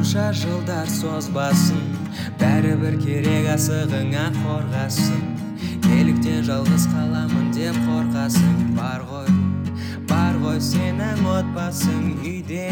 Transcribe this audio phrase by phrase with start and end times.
[0.00, 1.80] қанша жылдар созбасын
[2.40, 5.18] бәрібір керек асығыңа қорғасын.
[5.84, 9.28] Неліктен жалғыз қаламын деп қорқасың бар ғой
[10.08, 12.70] бар ғой сенің отбасың үйде.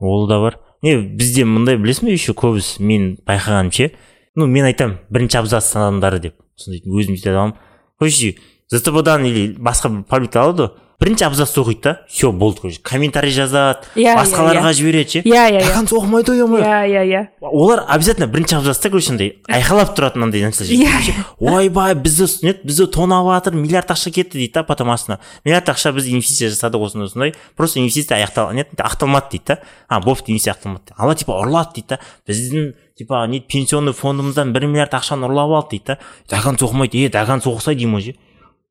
[0.00, 0.58] Ол да бар.
[0.82, 3.94] Не бізде мындай білесің бе еще көбісі мен байқағаным
[4.34, 6.34] ну мен айтамын бірінші абзац адамдары деп.
[6.56, 7.54] Сондай өзім сөйтіп аламын.
[8.00, 8.34] Короче
[8.66, 10.74] зтб дан или басқа бір пабликте алады ғой.
[10.98, 11.92] Бірінші абзацты оқиды да.
[12.08, 15.22] Все болды короче комментарий жазады иә басқаларға жібереді ше.
[15.22, 17.22] Иә иә тағансы оқымайды ой иә иә иә.
[17.40, 22.88] Олар обязательно бірінші абзацта короче андай айқайлап тұрады мынандай нәрселер иә ойбай бізді нет бізді
[22.90, 25.20] тонап жатыр миллиард ақша кетті дейді да потом астына.
[25.44, 29.58] Миллиард ақша біз инвестиция жасадық осындай осындай просто инвестиция аяқтал нет ақталмады дейді да.
[29.88, 30.94] А бопты инвестиция ақталмады.
[30.96, 32.00] Ала типа ұрлады дейді да.
[32.26, 35.98] Біздің типа не пенсионный фондымыздан бір миллиард ақшаны ұрлап алды дейді да.
[36.28, 38.16] Доганс оқымайды е доганс оқыса деймін ғой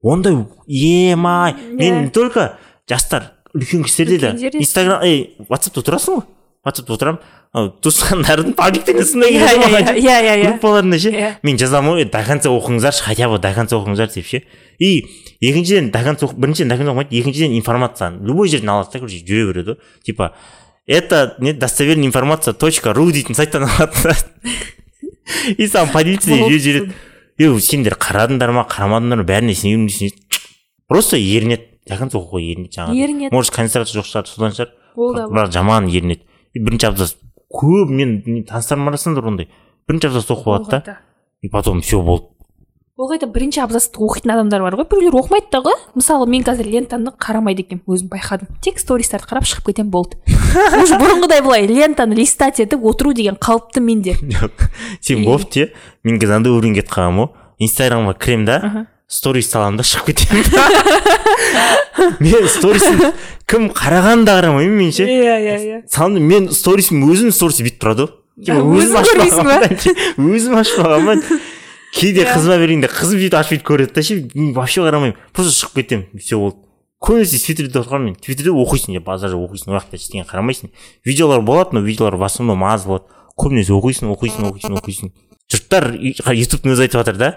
[0.01, 2.57] ондай емай мен не только
[2.89, 6.25] жастар үлкен кісілерде де инстаграм ей ватсапта тұрасың ғой?
[6.65, 7.21] Ватсапта отырамын.
[7.81, 11.13] Туысқандардың пабликтеріне сондай иә иә иә иә группаларында ше.
[11.41, 14.43] Мен жазамын ғой до конца оқыңыздаршы хотя бы до конца оқыңыздар деп ше.
[14.77, 15.05] И
[15.39, 19.47] екіншіден до конца біріншіден до конца оқымайды екіншіден информацияны любой жерден алады да короче жүре
[19.53, 19.77] береді ғой.
[20.03, 20.35] Типа
[20.85, 24.13] это не достоверная информация точка ру дейтін сайттан алады
[25.57, 26.93] и саған полиция жібереді.
[27.37, 28.65] Е сендер қарадыңдар ма?
[28.69, 29.27] Қарамадыңдар ма?
[29.27, 30.11] Бәріне сене
[30.87, 33.03] просто ерінеді до конца оқуға ерінеді жаңағы.
[33.03, 34.71] Ерінеді может концентрация жоқ шығар содан шығар.
[34.95, 37.15] Ол да бірақ жаман ерінеді и бірінші абзац
[37.53, 39.49] көп мен таныстарым арасында ондай.
[39.87, 40.97] Бірінші абзац оқып алады да.
[41.41, 42.25] И потом все болды.
[42.25, 42.36] ол
[42.97, 47.11] қайта бірінші абзацты оқитын адамдар бар ғой біреулер оқымайды да ғой мысалы мен қазір лентаны
[47.13, 48.49] қарамайды екенмін өзім байқадым.
[48.65, 50.17] Тек стористарды қарап шығып кетемін болды.
[50.81, 54.15] Уже бұрынғыдай былай лентаны листать етіп отыру деген қалыпты менде.
[54.33, 54.65] Жоқ
[54.99, 55.69] сен болып те
[56.01, 60.41] мен қазір андай уровеньге кетіп қалғанмын ғой инстаграмға кіремін да сторис саламын да шығып кетемін
[62.25, 63.13] мен сторисін
[63.45, 65.05] кім қарағанын да қарамаймын мен ше.
[65.05, 66.09] Иә иә иә.
[66.17, 69.61] Мен сторисім өзім сторис бүйтіп тұрады ғой көрмейсің ба?
[70.17, 71.23] өзім ашпағанмын
[71.93, 75.81] кейде қызыма бергенде қызым сөйтіп ашып бүйтіп көреді да ше мен вообще қарамаймын просто шығып
[75.81, 76.67] кетемін все болды
[77.03, 78.15] көбінесе твиттерде отырғанмын мен.
[78.17, 80.71] Твиттерде оқисың базар оқисың ол жақта ештеңе қарамайсың.
[81.05, 83.05] Видеолар болады но видеолар в основном аз болады.
[83.37, 85.11] Көбінесе оқисың оқисың оқисың оқисың.
[85.51, 87.29] Жұрттар ютубтың өзі айтып жатыр да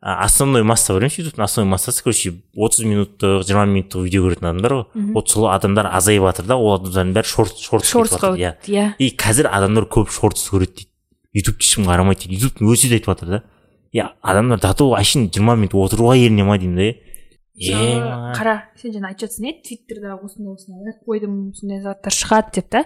[0.00, 4.74] основной масса бар емес ютубтың основной массасы короче отыз минуттық жиырма минуттық видео көретін адамдар
[4.76, 4.84] ғой.
[5.16, 8.54] Вот сол адамдар азайып жатыр да ол адамдардың бәрі шорт шорт шортсқа иә.
[8.70, 8.94] иә.
[8.98, 10.90] И қазір адамдар көп шортс көреді дейді.
[11.34, 12.46] Ютубты ешкім қарамайды дейді.
[12.46, 13.42] Ютубтың өзі де айтып жатыр да.
[13.92, 16.88] Иә адамдар до әшейін жиырма минут отыруға ерене ма деймін да
[17.58, 17.88] е
[18.36, 22.84] қара сен жаңа айтып жатсың иә твиттерда осындай осындай қойдым сондай заттар шығады деп та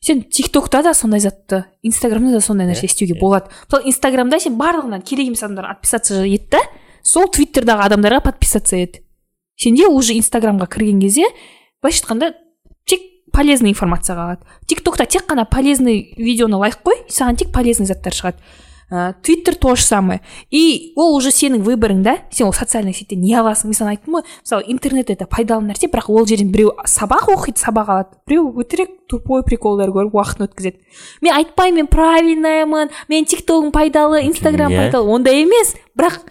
[0.00, 4.56] сен тик токта да сондай затты инстаграмда да сондай нәрсе істеуге болады мысалы инстаграмда сен
[4.60, 6.62] барлығына керек емес адамдарға отписаться ет та
[7.02, 9.02] сол твиттердағы адамдарға подписаться ет
[9.60, 11.28] сенде уже инстаграмға кірген кезде
[11.82, 12.32] былайша айтқанда
[12.86, 17.86] тек полезный информация қалады тик токта тек қана полезный видеоны лайк қой саған тек полезный
[17.86, 18.64] заттар шығады ә,
[19.22, 20.20] твиттер то же самое.
[20.50, 22.18] И ол уже сенің выборың да?
[22.30, 25.88] Сен ол социальный сетьте не аласың мен саған айттым ғой мысалы интернет это пайдалы нәрсе
[25.92, 30.78] бірақ ол жерден біреу сабақ оқиды сабақ алады біреу өтірік тупой приколдар көріп уақытын өткізеді
[31.22, 35.10] мен айтпаймын мен правильныймын мен тик тогым пайдалы инстаграм пайдалы.
[35.10, 36.22] Ондай емес бірақ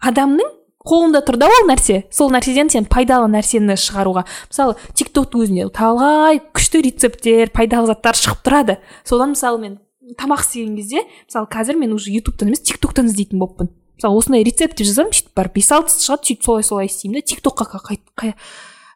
[0.00, 0.52] адамның
[0.84, 4.26] қолында тұр да ол нәрсе сол нәрседен сен пайдалы нәрсені шығаруға.
[4.50, 9.78] Мысалы тик токтың өзінде талай күшті рецепттер пайдалы заттар шығып тұрады содан мысалы мен
[10.18, 14.44] тамақ істеген кезде мысалы қазір мен уже ютубтан емес тик токтан іздейтін болыппын мысалы осындай
[14.44, 18.34] рецепт деп жазамын сөйтіп барып бес алтысы шығады сөйтіп солай солай істеймін да тик токқа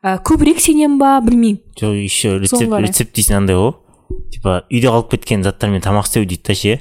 [0.03, 1.59] көбірек сенемін ба білмеймін.
[1.79, 3.73] Жоқ еще рецепт рецепт дейсің андай ғой.
[4.31, 6.77] Типа үйде қалып кеткен заттармен тамақ істеу дейді да ше.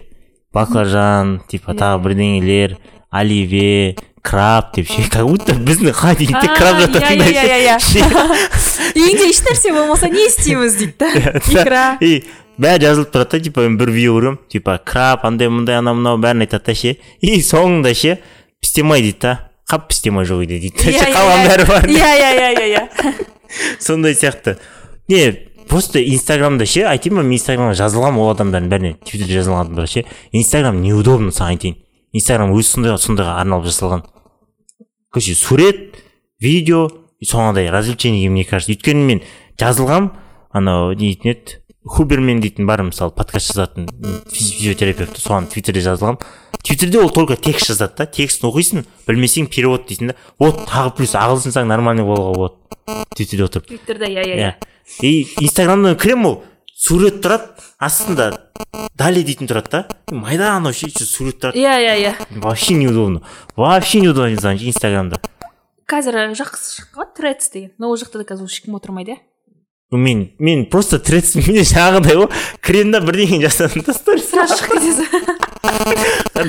[0.53, 2.77] Баклажан типа тағы бірдеңелер
[3.09, 5.07] оливье краб деп ше.
[5.09, 7.77] Как будто біздің холодильникте краб жататындай иә иә иә
[8.97, 11.09] үйіңде ешнәрсе болмаса не істейміз дейді да.
[11.49, 11.97] Икра.
[12.01, 12.23] И
[12.57, 16.21] бәрі жазылып тұрады да типа мен бір видео көремін типа краб андай мындай анау мынау
[16.21, 18.17] бәрін айтады да ше и соңында ше
[18.61, 19.33] пістемай дейді да
[19.69, 23.15] қап пістемай жоқ үйде дейді да қалған бәрі бар иә иә иә иә иә
[23.79, 24.57] сондай сияқты
[25.07, 25.31] не
[25.69, 30.05] просто инстаграмда ше айтайын ба мен инстаграмға жазылғанмын ол адамдардың бәріне твиттерде жазылған адамдарға ше
[30.31, 31.77] инстаграм неудобно саған айтайын
[32.13, 34.05] инстаграм өзі сондай сондайға арналып жасалған.
[35.11, 35.97] короче сурет
[36.39, 36.89] видео
[37.23, 38.71] соңындай развлечение мне кажется.
[38.71, 39.21] Өйткені мен
[39.59, 40.11] жазылғам
[40.51, 41.57] анау не дейтін еді?
[41.87, 43.87] Хубермен дейтін бар мысалы подкаст жазатын
[44.31, 46.19] физиотерапевт соған твиттерде жазылғам
[46.63, 50.15] твиттерде ол только текст жазады да текстін оқисың білмесең перевод дейсің да.
[50.39, 53.05] Вот тағы плюс ағылшынсаң нормальный болуға болады.
[53.15, 53.67] Твиттерде отырып.
[53.69, 54.53] Твиттерде иә иә иә.
[55.01, 56.43] и инстаграмдан кіремін ол
[56.75, 58.51] сурет тұрады астында
[58.95, 59.87] далее дейтін тұрады да.
[60.11, 61.57] Майда анау ше сурет тұрады.
[61.57, 62.13] Иә иә иә.
[62.41, 63.23] Вообще неудобно.
[63.55, 65.21] Вообще неудобно инстаграмда.
[65.87, 67.71] Қазір жақсы шыққан тредс деген.
[67.77, 69.19] Но ол жақта да қазір ешкім отырмайды иә.
[69.91, 72.29] Мен мен просто трец менде жаңағыдай ғой
[72.61, 74.29] кіремін да бірдеңе жасадым да сторис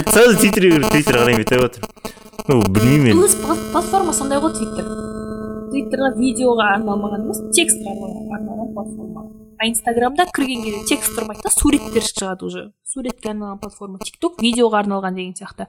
[0.08, 3.25] сразу твиттерге кіріп твиттер қараймын деп отырмын ну білмеймін мен.
[3.25, 4.87] Өз пла- платформа сондай ғой твиттер.
[5.69, 9.25] Твиттерға видеоға арналмаған емес текстке арналған платформа.
[9.58, 12.64] А инстаграмда кірген кезде текст тұрмайды да суреттер шығады уже.
[12.88, 15.69] Суретке арналған платформа тик ток видеоға арналған деген сияқты.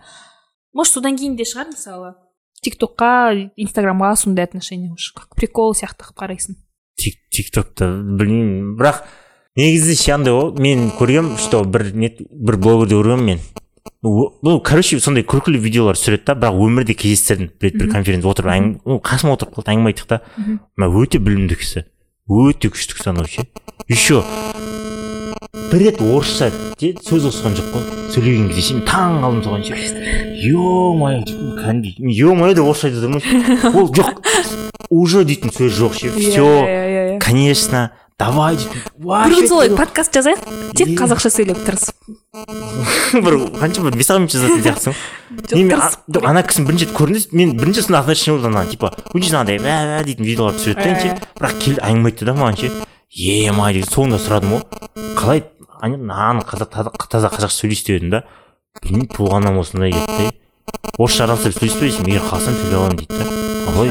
[0.74, 2.13] Может содан кейін де шығар мысалы.
[2.63, 6.60] Тик токқа инстаграмға сондай отношение уже как прикол сияқты қылып қарайсың.
[7.00, 7.88] Тик тиктокты
[8.19, 9.04] білмеймін бірақ
[9.60, 13.40] негізі ше андай ғой мен көргем что бір не бір блогерде көргенмін мен.
[14.04, 18.54] Ну короче сондай күлкілі видеолар түсіреді да бірақ өмірде кездестірдім бір рет бір конференцияда отырып
[18.56, 20.22] әңгіме ну қасыма отырып қалды әңгіме айттық та.
[20.78, 21.86] Мына өте білімді кісі
[22.30, 23.48] өте күшті кісі анау ше.
[23.90, 24.24] Еще.
[25.72, 26.50] Бір рет орысша
[26.80, 27.84] сөз қосқан жоқ қой.
[28.14, 30.54] Сөйлеген кезде ше мен таң қалдым соған ше е
[31.00, 31.96] мое кәдімгідей.
[32.00, 34.14] Е мое деп орысша айтып отырмын ол жоқ
[34.90, 36.12] уже дейтін сөз жоқ ше.
[36.18, 40.42] Все иә иә конечно давай дейтін бұрын вообще солай подкаст жазайық
[40.76, 40.98] тек Иә.
[41.00, 41.96] қазақша сөйлеп тырысып
[43.24, 44.94] бір қанша бір бес ақ минут жазатын сияқтысың.
[46.28, 50.28] Ана кісіні бірінші рет көрдім мен бірінші сондай отношение болды ана типа өте жаңағыдай дейтін
[50.28, 51.14] видеолар түсіреді да ше.
[51.16, 51.18] Ә.
[51.40, 52.72] бірақ келді әңгіме айтты да маған ше.
[53.10, 54.62] Е май деген соңында сұрадым ғой.
[55.18, 55.44] Қалай
[55.82, 58.24] ана мынаны қазақ таза қазақша сөйлейсіз деп едім да.
[58.84, 60.30] Білмеймін туғаннан осындай кетті
[60.98, 63.26] орысша араласып десем егер қаласам сөйлей аламын дейді да.
[63.82, 63.90] Ой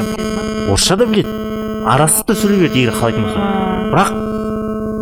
[0.71, 1.35] орысша да біледі.
[1.85, 3.39] Араласып та сөйлей береді егер қалайтын болса.
[3.91, 4.13] Бірақ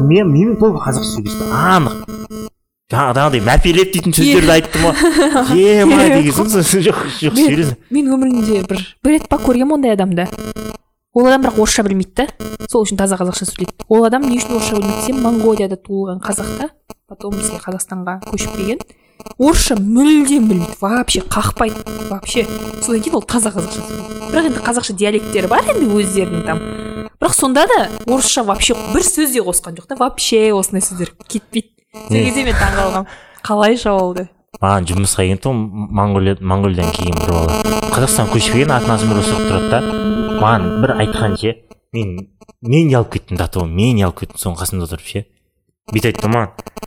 [0.08, 2.04] мен менімен только қазақша сөйлесті анық.
[2.88, 4.94] Жаңа- жаңағыдай мәпелеп дейтін сөздерді айтты ма
[5.52, 10.24] е май деген жоқ жоқ мен өмірімде бір бір рет па көргенмін ондай адамды.
[11.18, 12.28] Ол адам бірақ орысша білмейді да.
[12.70, 13.74] Сол үшін таза қазақша сөйлейді.
[13.90, 16.70] Ол адам не үшін орысша білмейді десем монғолияда туылған қазақ та
[17.10, 18.84] потом бізге қазақстанға көшіп келген.
[19.42, 21.82] Орысша мүлдем білмейді вообще қақпайды.
[22.12, 22.46] Вообще.
[22.84, 24.30] Содан кейін ол таза қазақша сөйлейді.
[24.30, 26.62] Бірақ енді қазақша диалекттері бар енді өздерінің там.
[27.18, 29.98] Бірақ сонда да орысша вообще бір сөз де қосқан жоқ та.
[29.98, 31.74] Вообще осындай сөздер кетпейді.
[31.98, 33.08] Сол кезде мен таң қалғанмын
[33.48, 34.37] қалайша ол деп.
[34.62, 39.24] Маған жұмысқа келген тұғын моңғолия моңғолиядан келген бір бала қазақстанға көшіп келген атын атын бір
[39.28, 39.80] соғып тұрады да
[40.42, 41.54] маған бір айтқан ше
[41.94, 42.18] мен
[42.62, 45.26] мен ұялып кеттім до того мен ұялып кеттім соның қасында отырып ше?
[45.94, 46.78] Бүйтіп айтты маған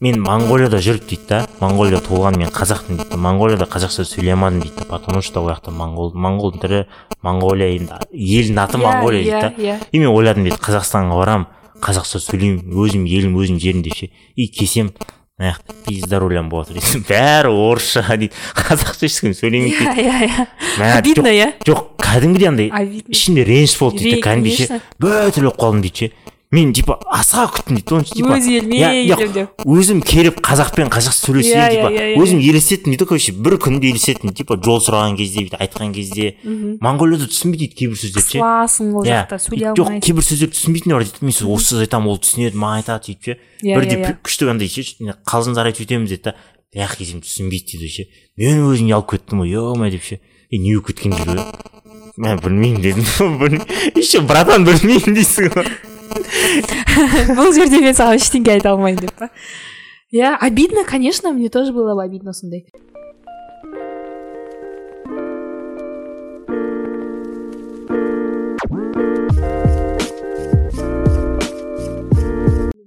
[0.00, 4.62] мен моңғолияда жүріп дейді да моңғолияда туылған мен қазақпын дейді да моңғолияда қазақша сөйлей алмадым
[4.64, 6.80] дейді потому что ол жақта моңғол моңғолдың тілі
[7.26, 9.52] моңғолия енді елдің аты моңғолия дейді да.
[9.60, 9.78] иә.
[9.92, 11.46] И мен ойладым дейді қазақстанға барамын
[11.84, 14.94] қазақша сөйлеймін өзім елім өзім жерім деп ше и келсем
[15.40, 20.04] мына жақта пизда рулям болады дейді бәрі орысша дейді қазақша ешкім сөйлемейді иә дейді.
[20.04, 20.46] иә иә.
[20.76, 21.46] Мә, обидно иә?
[21.64, 22.68] жоқ кәдімгідей андай
[23.08, 24.80] ішімде реніш болды дейді кәдімгідей ше.
[25.00, 26.12] бөтеліп қалдым дейді ше.
[26.50, 28.34] Мен типа асыға күттім дейді оның типа.
[28.34, 29.60] Өз еліме елім деп.
[29.62, 31.90] өзім келіп қазақпен қазақша сөйлесейін Иә, типа.
[31.94, 35.94] иә, иә, өзім елестеттім дейді короче бір күнде елестеттім типа жол сұраған кезде бүйтіп айтқан
[35.94, 36.34] кезде.
[36.82, 38.42] Моңғолияда түсінбейді дейді кейбір сөздерді ше.
[38.42, 41.22] Қысыласың ол жақта сөйлей жоқ алмайсың кейбір сөздерді түсінбейтіндер бар дейді.
[41.22, 43.38] Мен сіз осы сөз айтамын ол түсінеді маған айтады сөйтіп ше.
[43.62, 43.94] Бірде
[44.26, 44.82] күшті андай ше
[45.22, 46.34] қалжыңдар айтып өтеміз деді да.
[46.74, 48.08] Аяқ кезім түсінбейді дейді ше
[48.38, 50.20] мен өзім ұялып кеттім ғой е деп ше.
[50.50, 51.70] Е не болып кеткен жүр ғой
[52.20, 52.82] мен білмеймін.
[52.82, 53.62] Дедім
[53.96, 55.66] еще братан білмеймін дейсің ғой.
[56.10, 59.30] Бұл жерде мен саған ештеңе айта алмаймын деп па
[60.12, 62.66] иә обидно конечно мне тоже было бы обидно сондай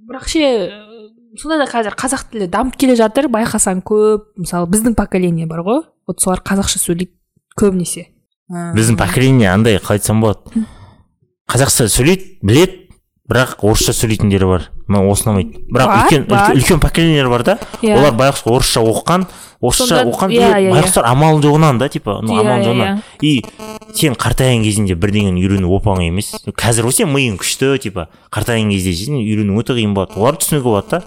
[0.08, 0.48] бірақ ше
[1.40, 4.30] сонда да қазір қазақ тілі дамып келе жатыр байқасаң көп.
[4.38, 5.82] Мысалы біздің поколение бар ғой.
[6.08, 7.12] Вот солар қазақша сөйлейді
[7.60, 8.08] көбінесе.
[8.50, 10.66] Біздің поколение андай қалай айтсам болады?
[11.50, 12.83] Қазақша сөйлейді біледі.
[13.34, 14.68] Бірақ орысша сөйлейтіндері бар.
[14.88, 17.56] Маған осы ұнамайды бірақ үлкен үлкен, поколениелер бар да.
[17.82, 17.98] Иә.
[17.98, 19.26] олар байғұс орысша оқыған
[19.64, 23.34] орысша оқыған иә, и иә, байғұстар амал жоғынан да типа ну амал жоғынан и
[23.96, 26.34] сен қартайған кезінде бірдеңені үйрену оп оңай емес.
[26.46, 30.20] Қазір ғой сен миың күшті типа қартайған кезде сен үйрену өте қиын болады.
[30.20, 31.04] Оларды түсінуге болады да.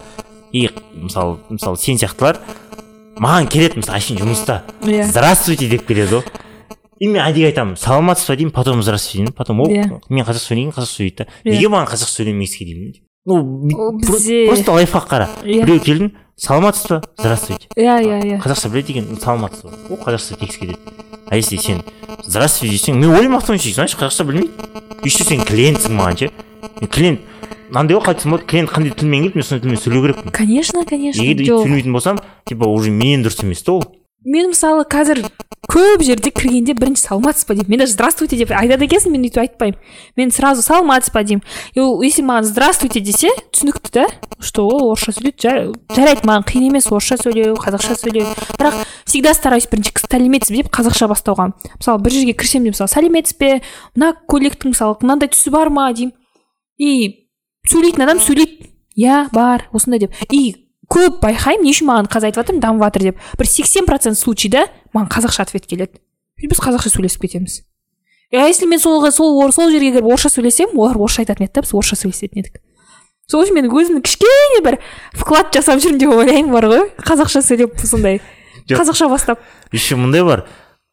[0.52, 2.40] И мысалы мысалы сен сияқтылар
[3.20, 4.62] маған келеді мысалы әшейін жұмыста.
[4.82, 5.06] Иә.
[5.10, 6.45] Здравствуйте деп келеді ғой
[7.00, 9.68] и мен әдейі айтамын саламатсыз ба деймін потом здравствуйте деймін потом ол
[10.08, 12.94] мен қазақша сөйлейін қазақша сөйлейді да неге маған қазақша сөйлемегісі деймін
[13.26, 13.42] ну
[14.00, 19.16] бізде- просто лайфхак қара біреу келдің саламатсыз ба здравствуйте иә иә иә қазақша біледі екен
[19.20, 20.78] саламатсыз ба ол қазақша текст кетеді
[21.28, 21.82] а если сен
[22.24, 24.52] здравствуйте десең мен ойлаймын автоматически значит қазақша білмейді
[25.04, 26.30] еще сен клиентсің маған ше
[26.88, 27.20] клиент
[27.70, 30.84] мынандай ғой қалай айтсам болады клиент қандай тілмен келді мен сондай тілмен сөйлеу керекпін конечно
[30.86, 33.84] конечно егер де сөйлемейтін болсам типа уже менен дұрыс емес та ол
[34.26, 35.22] мен мысалы қазір
[35.70, 37.70] көп жерде кіргенде бірінші саламатсыз ба деймін.
[37.70, 39.78] Мен даже здравствуйте деп айтады екенсің мен өйтіп айтпаймын.
[40.16, 41.42] Мен сразу саламатсыз ба деймін.
[41.74, 44.06] И ол если маған здравствуйте десе түсінікті да.
[44.38, 48.26] Что ол орысша сөйлейді жа- жарайды маған қиын емес орысша сөйлеу қазақша сөйлеу.
[48.58, 51.50] Бірақ всегда стараюсь бірінші сәлеметсіз бе деп қазақша бастауға.
[51.78, 53.62] Мысалы бір жерге кірсем де мысалы сәлеметсіз бе
[53.96, 56.12] мына көйлектің мысалы мынандай түсі бар ма деймін.
[56.78, 57.26] И
[57.70, 58.70] сөйлейтін адам сөйлейді.
[58.96, 60.14] Иә бар осындай деп.
[60.30, 63.22] И көп байқаймын не үшін маған қазір айтып жатырмын дамып жатыр деп.
[63.38, 65.98] Бір сексен процент случайда маған қазақша ответ келеді.
[66.38, 67.62] И біз қазақша сөйлесіп кетеміз.
[68.32, 71.62] А если мен сол сол сол жерге кіріп орысша сөйлесем олар орысша айтатын еді да
[71.62, 72.60] біз орысша сөйлесетін едік.
[73.30, 74.78] Сол үшін мен өзімнің кішкене бір
[75.14, 76.82] вклад жасап жүрмін деп ойлаймын бар ғой.
[77.06, 78.20] Қазақша сөйлеп сондай.
[78.68, 79.40] Қазақша бастап.
[79.72, 80.44] Еще мындай бар.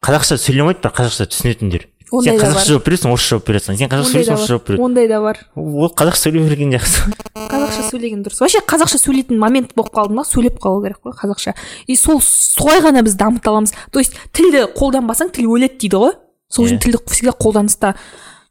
[0.02, 1.88] Қазақша сөйлемейді бірақ қазақша түсінетіндер.
[2.22, 3.78] Сен қазақша жауап бересің орысша жауап бересің.
[3.80, 4.82] Сен қазақша сөйлесің орысша жауап береді.
[4.84, 5.40] Ондай да бар.
[5.56, 7.14] Ол қазақша сөйлей берген жақсы.
[7.34, 8.40] Қазақша сөйлеген дұрыс.
[8.42, 10.24] Вообще қазақша сөйлейтін момент болып қалды ма?
[10.28, 11.54] Сөйлеп қалу керек қой қазақша.
[11.86, 13.74] И сол солай ғана біз дамыта аламыз.
[13.90, 16.12] То есть тілді қолданбасаң тіл өледі дейді ғой.
[16.50, 17.94] Сол үшін тілді всегда қолданыста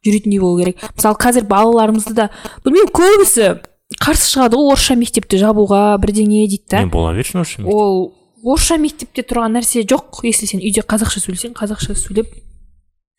[0.03, 0.81] жүретіндей болу керек.
[0.97, 2.29] Мысалы қазір балаларымызды да
[2.65, 3.61] білмеймін көбісі
[4.01, 6.83] қарсы шығады ғой орысша мектепті жабуға бірдеңе дейді да.
[6.91, 8.11] Бола берсін орысша ол
[8.43, 12.33] орысша мектепте тұрған нәрсе жоқ если сен үйде қазақша сөйлесең қазақша сөйлеп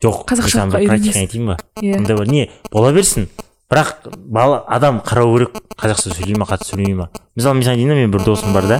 [0.03, 1.57] жоқ қазақша практика айтайын ба?
[1.81, 2.01] Иә.
[2.05, 2.27] Бар.
[2.27, 3.29] Не бола берсін.
[3.71, 5.55] Бірақ бала адам қарау керек.
[5.79, 8.79] Қазақша сөйлей ма қатты сөйлемей ма мысалы мен саған да менің бір досым бар да.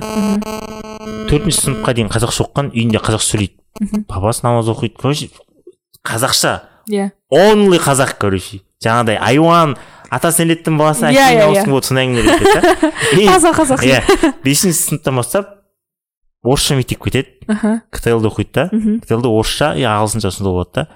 [1.30, 4.04] Төртінші сыныпқа дейін қазақша оқыған үйінде қазақша сөйлейді.
[4.06, 5.30] Папасы намаз оқиды короче
[6.06, 6.60] қазақша.
[6.88, 7.10] Иә.
[7.30, 8.60] Онли қазақ короче.
[8.84, 9.76] Жаңағыдай айуан
[10.12, 12.90] ата сәлеттің баласы Иә, әкең иә, ауысың болады сондай әңгімелер айтады да.
[13.32, 13.82] Таза қазақ.
[13.82, 15.48] иә бесінші сыныптан бастап
[16.44, 17.28] орысша мектепке кетеді.
[17.48, 17.82] Аха.
[17.90, 18.68] Ктл да оқиды да.
[18.70, 20.88] Мхм ктл да орысша и ағылшынша сонда болады да.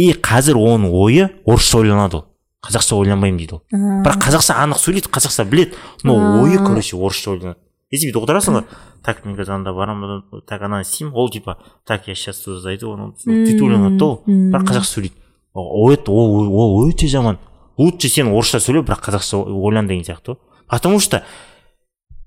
[0.00, 2.24] И қазір оның ойы орысша ойланады ол.
[2.64, 3.62] Қазақша ойланбаймын дейді ол.
[4.04, 5.76] Бірақ қазақша анық сөйлейді қазақша біледі.
[6.04, 7.58] Но ойы короче орысша ойланады.
[7.90, 8.64] Если бүйтіп отырасың ғой
[9.04, 11.12] так мен қазір анда барамын так ананы істеймін.
[11.14, 14.22] Ол типа так я сейчас туда зайду оны сөйтіп ойланады да ол.
[14.26, 15.16] Бірақ қазақша сөйлейді.
[15.54, 17.38] Ол ол өте жаман.
[17.76, 20.38] Лучше сен орысша сөйле бірақ қазақша ойлан деген сияқты ғой
[20.70, 21.24] потому что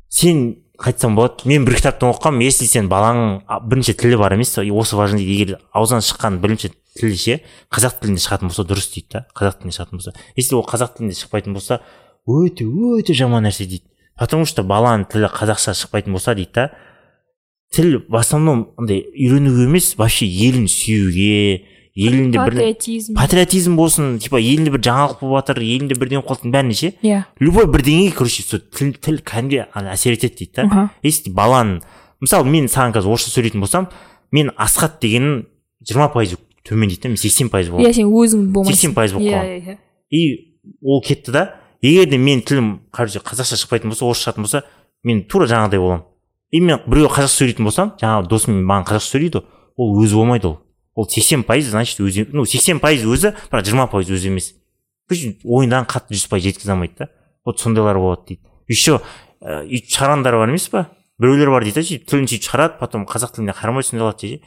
[0.10, 2.44] сен айтсам болады мен бір кітаптан оқығанмын.
[2.44, 7.40] Если сен балаңның бірінші тілі бар емес осы важно егер аузынан шыққан бірінші тілі ше
[7.74, 10.14] қазақ тілінде шығатын болса дұрыс дейді да қазақ тілінде шығатын болса.
[10.36, 11.82] Если ол қазақ тілінде шықпайтын болса
[12.28, 13.86] өте өте жаман нәрсе дейді.
[14.18, 16.72] Потому что баланың тілі қазақша шықпайтын болса дейді да
[17.74, 23.16] тіл в основном андай үйренуге емес вообще елін сүюге елінде бір патриотизм.
[23.18, 27.24] Патриотизм болсын типа елінде бір жаңалық болып жатыр елінде бірдеңе болып жатыр бәріне ше иә.
[27.40, 30.68] Любой бірдеңеге короче сол тіл тіл кәдімгідей ана әсер етеді дейді да.
[30.70, 30.90] Аха.
[31.04, 31.82] если баланың
[32.22, 33.90] мысалы мен саған қазір орысша сөйлейтін болсам
[34.32, 35.46] мен асхат дегеннің
[35.86, 38.94] жиырма пайызы төмен дейді да мен сексен пайыз боламын иә сен өзің болмайсың.
[38.94, 39.60] 80 пайыз болып иә қаламын.
[39.60, 39.76] иә.
[39.76, 39.78] Иә
[40.10, 41.44] и ол кетті да
[41.82, 44.64] егер де менің тілім қазақша шықпайтын болса орысша шығатын болса
[45.04, 46.06] мен тура жаңағыдай боламын.
[46.52, 49.44] И мен біреу қазақша сөйлейтін болсам жаңағы досым маған қазақша сөйлейді
[49.76, 50.60] ол өзі болмайды ол.
[50.96, 54.54] Ол сексен пайыз значит өзі ну сексен пайыз өзі бірақ жиырма пайыз өзі емес.
[55.10, 57.10] Короче ойынан қатты жүз пайыз жеткізе алмайды да.
[57.44, 58.42] Вот сондайлар болады дейді.
[58.70, 59.02] Еще
[59.42, 60.88] ә, өйтіп шығарғандар бар емес па
[61.20, 64.44] біреулер бар дейді да сөйтіп тілін сөйтіп шығарады потом қазақ тіліне қарамай сондай қылады дейді.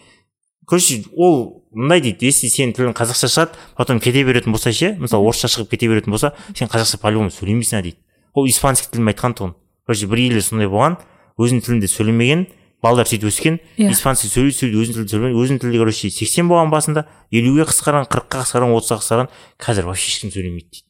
[0.66, 5.26] Короче ол мындай дейді если сенің тілің қазақша шығады потом кете беретін болса ше мысалы
[5.28, 7.96] орысша шығып кете беретін болса сен қазақша по любому сөйлемейсің дейді.
[8.34, 9.54] Ол испанский тілін айтқан тұғын.
[9.86, 10.98] Короче бір елде сондай болған
[11.38, 12.46] өзінің тілінде сөйлемеген
[12.82, 13.90] балдар сөйтіп өскен Иә.
[13.92, 18.42] испанский сөйлейді сөйлейді өзінің тілінде сөйлемеген өзінің тілінде короче сексен болған басында елуге қысқарған қырыққа
[18.44, 19.30] қысқарған отызға қысқарған
[19.62, 20.84] қазір вообще ешкім сөйлемейді дейді.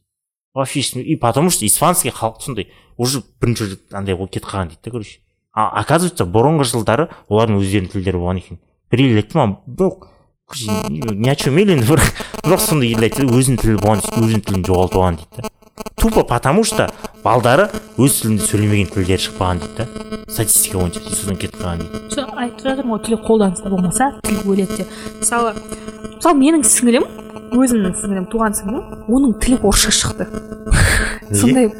[0.55, 4.69] Вообще ешкім и потому что испанский халық сондай уже бірінші рет андай болып кетіп қалған
[4.69, 5.21] дейді да короче.
[5.53, 8.59] А оказывается бұрынғы жылдары олардың өздерінің тілдері болған екен.
[8.93, 10.07] Бір ел айтты маған жоқ
[10.55, 12.11] ни о чем енді бірақ
[12.45, 15.51] бірақ сондай ел айтты да, өзінің тілі болған өзінің тілін жоғалтып алған дейді да.
[15.97, 16.87] Тупо потому что
[17.25, 17.67] балдары
[17.99, 19.87] өз тілінде сөйлемеген тілдері шықпаған дейді да.
[20.31, 22.03] Статистика бойынша содан кетіп қалған дейді.
[22.15, 24.95] Сол айтып жатырмын ғой тіл қолданыста болмаса тіл өледі деп.
[25.19, 25.55] Мысалы
[26.15, 27.09] мысалы менің сіңілім
[27.57, 30.29] өзімнің сіңілім туған сіңілім оның тілі орысша шықты.
[31.41, 31.73] Сондай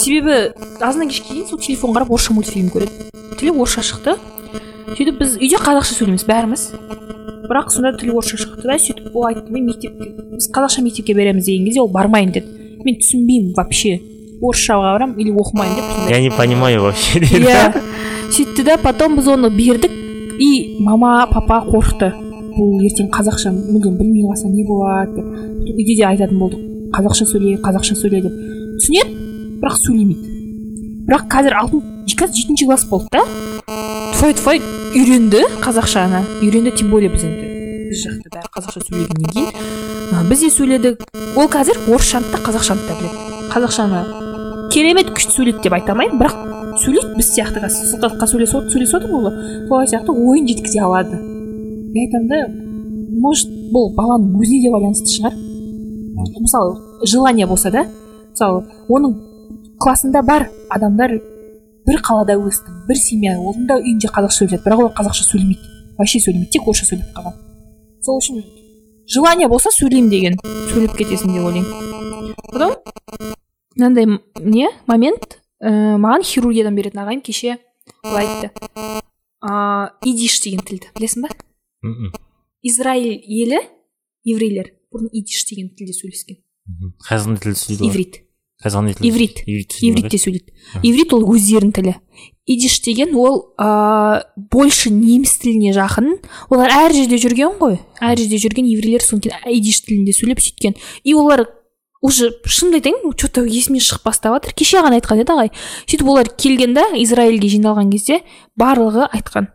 [0.00, 3.10] себебі азаннан кешке дейін сол телефон қарап орысша мультфильм көреді.
[3.36, 4.16] Тілі орысша шықты
[4.94, 6.62] сөйтіп біз үйде қазақша сөйлейміз бәріміз.
[7.46, 11.46] Бірақ сонда тілі орысша шықты да сөйтіп ол айтты мен мектепке біз қазақша мектепке береміз
[11.46, 12.46] деген кезде ол бармаймын деді.
[12.86, 13.98] Мен түсінбеймін вообще
[14.40, 17.20] орысшаға барамын или оқымаймын деп я не понимаю вообще.
[17.20, 17.82] Деді иә.
[18.30, 19.90] Сөйтті да потом біз оны бердік.
[20.38, 22.12] И мама папа қорықты.
[22.56, 25.16] Бұл ертең қазақша мүлдем білмей қалса не болады?
[25.16, 25.74] деп.
[25.74, 26.62] Үйде де айтатын болдық.
[26.94, 28.38] Қазақша сөйле қазақша сөйле деп.
[28.78, 30.32] Түсінеді бірақ сөйлемейді.
[31.08, 31.84] Бірақ қазір алтын
[32.16, 33.24] қазір жетінші класс болды да.
[34.14, 34.60] Тфай тфай
[34.94, 37.56] үйренді қазақшаны үйренді тем более біз енді
[37.90, 40.28] біз жақта бәрі қазақша сөйлегеннен кейін.
[40.30, 41.04] Біз де сөйледік.
[41.38, 43.16] Ол қазір орысшаны да қазақшаны да біледі.
[43.52, 44.00] Қазақшаны
[44.74, 46.34] керемет күшті сөйлейді деп айта алмаймын бірақ
[46.82, 48.16] сөйлейді біз сияқты қазір.
[48.32, 49.34] Сөйлесіп сөйлесіп отырмыз ғой
[49.68, 51.20] солай сияқты ойын жеткізе алады.
[51.20, 52.40] Мен айтамын да
[53.22, 55.38] может бұл баланың өзіне де байланысты шығар.
[56.40, 59.16] Мысалы желание болса да мысалы оның
[59.78, 61.20] классында бар адамдар
[61.86, 66.20] бір қалада өстім бір семья оның да үйінде қазақша сөйлеседі бірақ олар қазақша сөйлемейді вообще
[66.20, 67.36] сөйлемейді тек орысша сөйлеп қалған.
[68.02, 68.42] Сол үшін
[69.06, 70.38] желание болса сөйлеймін деген
[70.72, 72.34] сөйлеп кетесің деп ойлаймын.
[72.50, 72.74] Потом
[73.76, 74.06] мынандай
[74.40, 77.58] не момент ә, маған хирургиядан беретін ағайым кеше
[78.02, 78.50] былай айтты.
[79.46, 81.32] Ыыы идиш деген тілді білесің ба?
[82.66, 83.62] Израиль елі
[84.26, 86.42] еврейлер бұрын идиш деген тілде сөйлескен.
[87.06, 88.22] Қандай тілде сөйлейді иврит.
[88.94, 89.42] Тілде иврит.
[89.80, 91.12] ивритте сөйлейді иврит.
[91.12, 91.94] ол өздерінің тілі.
[92.46, 96.16] Идиш деген ол ыыы больше неміс тіліне жақын.
[96.48, 97.80] Олар әр жерде жүрген ғой.
[98.00, 101.46] Әр жерде жүрген еврейлер сондықтан идиш тілінде сөйлеп сөйткен и олар
[102.00, 105.50] уже шынымды айтайын че то есімнен шығып бастап жатыр кеше ғана айтқан еді ағай.
[105.86, 108.22] Сөйтіп олар келген да израильге жиналған кезде
[108.56, 109.50] барлығы айтқан.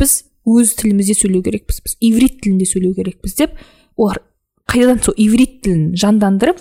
[0.00, 3.54] Біз өз тілімізде сөйлеу керекпіз біз иврит тілінде сөйлеу керекпіз деп
[3.96, 4.18] олар
[4.66, 6.58] қайтадан сол иврит тілін жандандырып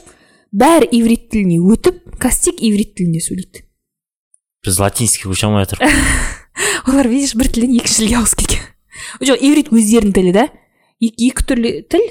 [0.51, 3.63] бәрі иврит тіліне өтіп тек иврит тілінде сөйлейді.
[4.62, 6.31] Біз латинский көше алмай жатырмық
[6.91, 8.65] олар видишь бір тілден екінші тілге ауысып кеткен.
[9.25, 10.48] Жоқ иврит өздерінің тілі да?
[11.01, 12.03] Екі, екі түрлі тіл.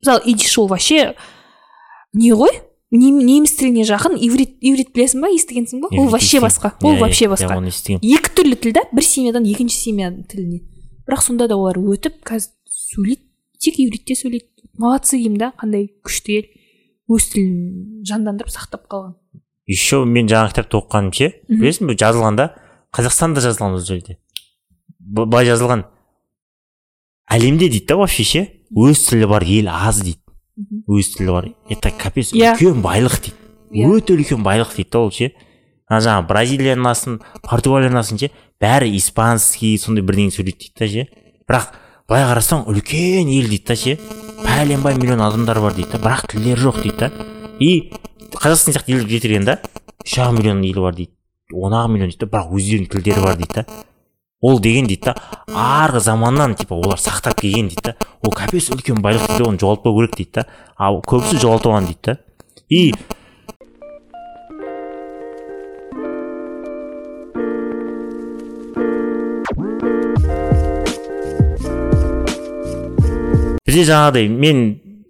[0.00, 1.14] Мысалы идиш ол вообще
[2.14, 2.54] не ғой?
[2.92, 5.88] Нем- неміс тіліне жақын иврит иврит білесің ба естігенсің ба?
[5.92, 6.72] Ол вообще басқа.
[6.82, 7.60] Ол вообще басқа.
[8.00, 8.84] екі түрлі тіл да?
[8.92, 10.60] Бір семьядан екінші семья тіліне.
[11.08, 13.22] Бірақ сонда да олар өтіп қазір сөйлейді
[13.58, 14.48] тек ивритте сөйлейді.
[14.78, 15.52] Молодцы деймін да?
[15.56, 16.44] Қандай күшті ел.
[17.12, 19.14] Өз тілін жандандырып сақтап қалған.
[19.68, 21.28] Еще мен жаңа кітапты оқығаным ше?
[21.48, 22.48] Білесің бе жазылғанда
[22.96, 24.18] қазақстанда жазылған ол жерде.
[24.98, 25.84] Былай жазылған.
[27.32, 28.42] Әлемде дейді да вообще ше?
[28.74, 30.18] Өз тілі бар ел аз дейді.
[30.88, 31.48] Өз тілі бар.
[31.70, 32.54] Это капец Иә.
[32.56, 33.36] үлкен байлық дейді.
[33.72, 33.88] Иә.
[33.88, 35.30] өте үлкен байлық дейді да ол ше?
[35.88, 38.30] Ана жаңағы бразилияның асын португалияның асын ше?
[38.60, 41.06] Бәрі испанский сондай бірдеңе сөйлейді дейді да ше?
[41.48, 41.70] Бірақ
[42.08, 43.96] былай қарасаң үлкен ел дейді да ше?
[44.62, 47.08] Пәленбай миллион адамдар бар дейді бірақ тілдері жоқ дейді
[47.58, 47.90] и
[48.30, 49.56] қазақстан сияқты елге кетірген да
[50.04, 51.10] үш ақ миллион елі бар дейді.
[51.50, 53.64] он ақ миллион дейді бірақ өздерінің тілдері бар дейді да.
[54.40, 55.16] Ол деген дейді да
[55.48, 57.96] арғы заманнан типа олар сақтап келген дейді да.
[58.22, 60.46] Ол капец үлкен байлық дейді оны жоғалтпау керек дейді да.
[60.78, 62.18] Ал көбісі жоғалтып алған дейді да.
[62.70, 62.94] И
[73.66, 74.62] бізде жаңағыдай мен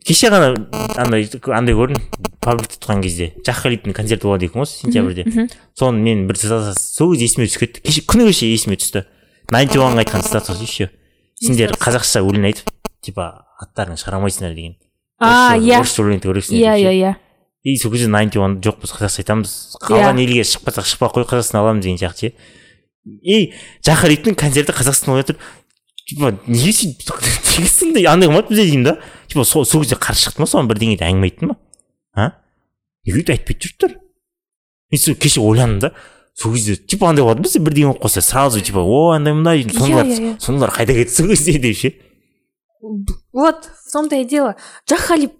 [0.05, 0.53] кеше ғана
[0.99, 2.01] андай андай көрдім.
[2.43, 5.49] Пабликте тұрған кезде жақ халиптің концерті болады екен ғой сентябрьде.
[5.79, 7.83] соны мен бір сол кезде есіме түсіп кетті.
[7.87, 9.05] Кеше күні кеше есіме түсті.
[9.53, 10.91] Найнти уанға айтқан цитатасы еще
[11.38, 12.71] сендер қазақша өлең айтып
[13.03, 14.75] типа аттарың шығара алмайсыңдар деген.
[15.23, 15.79] А иә.
[15.79, 17.15] орысша өлең айту керексіңдер иә иә иә.
[17.62, 19.53] И сол кезде найнти уан жоқ біз қазақша айтамыз
[19.87, 20.25] қалған Иә.
[20.27, 22.33] елге шықпасақ шықпай ақ қой қазақстан аламыз деген сияқты ше.
[23.23, 23.53] И
[23.87, 25.37] жахариптің концерті қазақстанда болып жатыр
[26.09, 27.19] типа неге сөйтіп
[27.59, 28.97] неге сондай андай қылмады бізде деймін да?
[29.29, 31.57] Типа сол сол кезде қарсы шықты ма соған бірдеңе де әңгіме айтты ма
[32.15, 32.31] а?
[33.07, 33.97] Неге өйтіп айтпай жүрсіздер
[34.93, 35.93] мен сол кеше ойландым да
[36.35, 39.73] сол кезде типа андай болады бізде бірдеңе болып қалса сразу типа о андай мындай Иә,
[39.73, 40.41] сондайлар иә, иә.
[40.41, 41.93] сондайлар қайда кетті сол кезде деп ше?
[43.33, 44.57] Вот в том то и дело.
[44.88, 45.33] Жахалип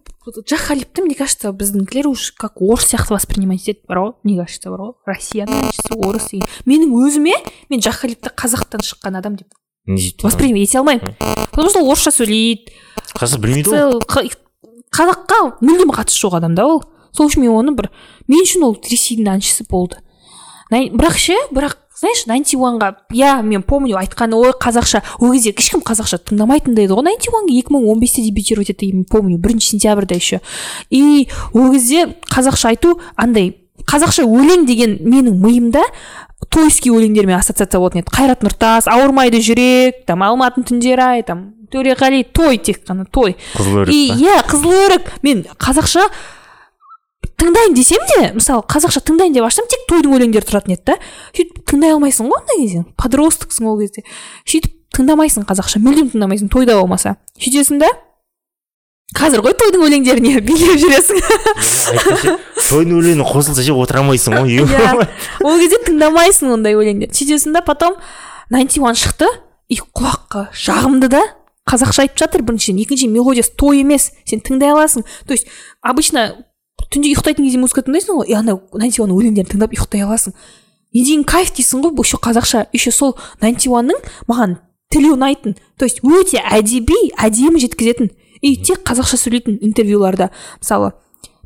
[0.47, 4.81] жахалипті мне кажется біздіңкілер уже как орыс сияқты воспринимать етеді бар ғой мне кажется бар
[4.81, 4.93] ғой.
[5.07, 6.29] Россияның әншісі орыс.
[6.31, 7.35] Деген менің өзіме
[7.69, 9.49] мен жахалипті қазақтан шыққан адам деп
[9.87, 11.15] воспринимать ете алмаймын
[11.51, 12.71] потому что орысша сөйлейді
[13.13, 14.31] қазақша білмейді ғой
[14.93, 16.83] қазаққа мүлдем қатысы жоқ адам да ол?
[17.17, 17.89] Сол үшін мен оны бір
[18.29, 19.99] мен үшін ол ресейдің әншісі болды.
[20.71, 25.83] Бірақ ше бірақ знаешь найнти уанға иә мен помню айтқаны ой қазақша ол кезде ешкім
[25.85, 27.05] қазақша тыңдамайтын еді ғой.
[27.09, 30.41] Найнти уанға екі мың он бесте дебютировать етті мен помню бірінші сентябрьда еще.
[30.91, 35.85] И ол кезде қазақша айту андай қазақша өлең деген менің миымда
[36.51, 38.13] тойский өлеңдермен ассоциация болатын еді.
[38.15, 43.89] Қайрат нұртас ауырмайды жүрек там алматының түндері ай там төреғали той тек қана той қызыл
[43.89, 44.19] и өрік па?
[44.21, 46.05] иә қызыл өрік мен қазақша
[47.41, 50.99] тыңдайын десем де мысалы қазақша тыңдайын деп ашсам тек тойдың өлеңдері тұратын еді да.
[51.33, 54.05] Сөйтіп тыңдай алмайсың ғой андай кезде подростксың ол кезде.
[54.47, 57.17] Сөйтіп тыңдамайсың қазақша мүлдем тыңдамайсың тойда болмаса.
[57.41, 57.91] Сөйтесің да
[59.17, 61.21] қазір ғой тойдың өлеңдеріне билеп жүресің.
[62.69, 65.07] Тойдың өлеңі қосылса ше отыра алмайсың ғой иә.
[65.45, 67.99] Ол кезде тыңдамайсың ондай өлеңдер сөйтесің да потом
[68.51, 69.29] найнти уан шықты.
[69.73, 71.23] И құлаққа жағымды да
[71.69, 72.81] қазақша айтып жатыр біріншіден.
[72.83, 74.11] Екіншіден мелодиясы той емес.
[74.29, 75.07] Сен тыңдай аласың.
[75.27, 75.47] То есть
[75.81, 76.45] обычно
[76.93, 80.35] түнде ұйықтайтын кезде музыка тыңдайсың ғой и ана найнти уанның өлеңдерін тыңдап ұйықтай аласың.
[80.93, 83.97] Не деген кайф дейсің ғой еще қазақша еще сол найнти уанның
[84.29, 84.59] маған
[84.93, 88.13] тілі ұнайтын то есть өте әдеби әдемі жеткізетін.
[88.43, 90.31] И тек қазақша сөйлейтін интервьюларда.
[90.61, 90.93] Мысалы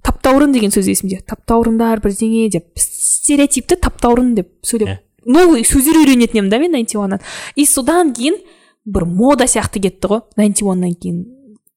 [0.03, 1.21] таптаурын деген сөз есімде.
[1.29, 2.73] Таптаурындар бірдеңе деп.
[2.81, 7.21] Стереотипті таптаурын деп сөйлеп новый сөздер үйренетін едім да мен найнти уаннан
[7.57, 8.39] и содан кейін
[8.87, 10.23] бір мода сияқты кетті ғой.
[10.39, 11.25] Найнти уаннан кейін.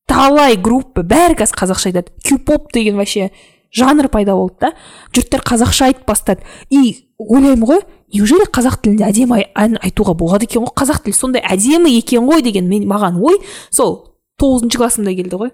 [0.10, 2.14] Талай группа бәрі қазір қазақша айтады.
[2.24, 3.32] Кю поп деген вообще
[3.74, 4.74] жанр пайда болды да.
[5.14, 6.46] Жұрттар қазақша айтып бастады.
[6.70, 7.82] И ойлаймын ғой
[8.14, 10.74] неужели қазақ тілінде әдемі ән айтуға болады екен ғой?
[10.78, 13.42] Қазақ тілі сондай әдемі екен ғой деген мен маған ой.
[13.70, 14.09] Сол
[14.40, 15.52] тоғызыншы классымда келді ғой.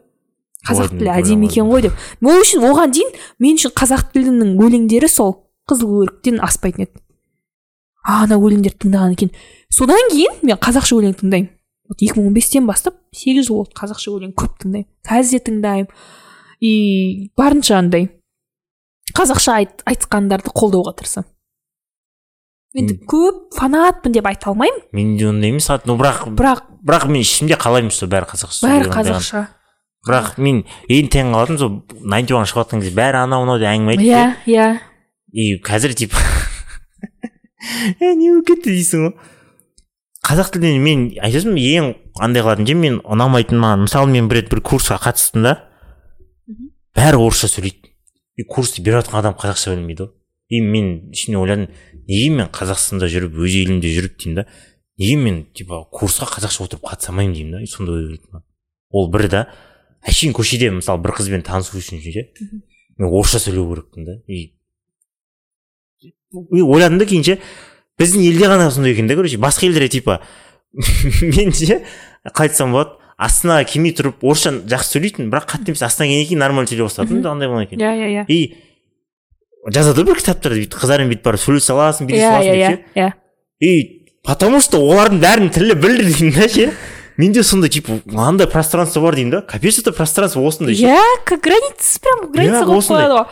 [0.66, 1.98] Қазақ тілі әдемі екен ғой деп.
[2.24, 5.36] ол үшін оған дейін мен үшін қазақ тілінің өлеңдері сол
[5.70, 7.02] қызыл өріктен аспайтын еді.
[8.06, 9.32] А ана өлеңдерді тыңдағаннан кейін
[9.70, 11.52] содан кейін мен қазақша өлең тыңдаймын.
[11.90, 14.90] Вот екі мың он бестен бастап сегіз жыл болды қазақша өлең көп тыңдаймын.
[15.06, 15.90] Қазір де тыңдаймын.
[16.62, 18.10] И барынша андай
[19.14, 21.30] қазақша айт, айтқандарды қолдауға тырысамын.
[22.76, 24.82] Енді көп фанатпын деп айта алмаймын.
[24.94, 25.70] Мен де ондай емес.
[25.86, 29.46] Ну бірақ бірақ бірақ мен ішімде қалаймын что бәрі қазақша бәрі қазақша.
[30.06, 33.72] Бірақ мен ең таң қалатыным сол найнти уан шығып жатқан кезде бәрі анау мынау деп
[33.72, 34.68] әңгіме айтты иә иә.
[35.32, 36.20] И қазір типа
[38.00, 39.16] е не болып кетті дейсің ғой.
[40.26, 44.52] Қазақ тілінен мен айтасың ең андай қылатын жер мен ұнамайтын маған мысалы мен бір рет
[44.52, 45.56] бір курсқа қатыстым да.
[46.96, 47.94] Бәрі орысша сөйлейді.
[48.36, 50.14] И курсты беріп жатқан адам қазақша білмейді ғой.
[50.50, 51.68] И мен ішімнен ойладым
[52.08, 54.46] неге мен қазақстанда жүріп өз елімде жүріп деймін да
[54.98, 57.62] неге мен типа курсқа қазақша отырып қатыса алмаймын деймін да?
[57.64, 58.44] И сондай ой келді
[58.92, 59.42] ол бір да
[60.06, 62.28] әшейін көшеде мысалы бір қызбен танысу үшін ше
[62.98, 64.20] мен орысша сөйлеу керекпін да.
[64.28, 64.54] И
[66.06, 67.40] и ойладым да кейін ше
[68.00, 70.22] біздің елде ғана сондай екен да короче басқа елдерде типа.
[71.22, 71.82] Мен ше
[72.28, 76.42] қалай айтсам болады астанаға келмей тұрып орысша жақсы сөйлейтін бірақ қатты емес астанаға келгеннен кейін
[76.44, 77.80] нормально сөйлей бастадым да андай болған екен.
[77.80, 78.26] Иә иә иә.
[78.28, 78.75] И
[79.74, 82.98] жазады ғой бір кітаптарда бүйтіп қыздармен бүйтіп барып сөйлесе аласың билесе иә аласың иә деп
[82.98, 83.14] иә ше
[83.66, 86.72] иә и потому что олардың бәрінің тілі бір деймін да ше
[87.18, 92.00] менде сондай типа мынандай пространство бар деймін да капец это пространство осындай иә как граница
[92.04, 93.26] прям граница қойып қояды ғой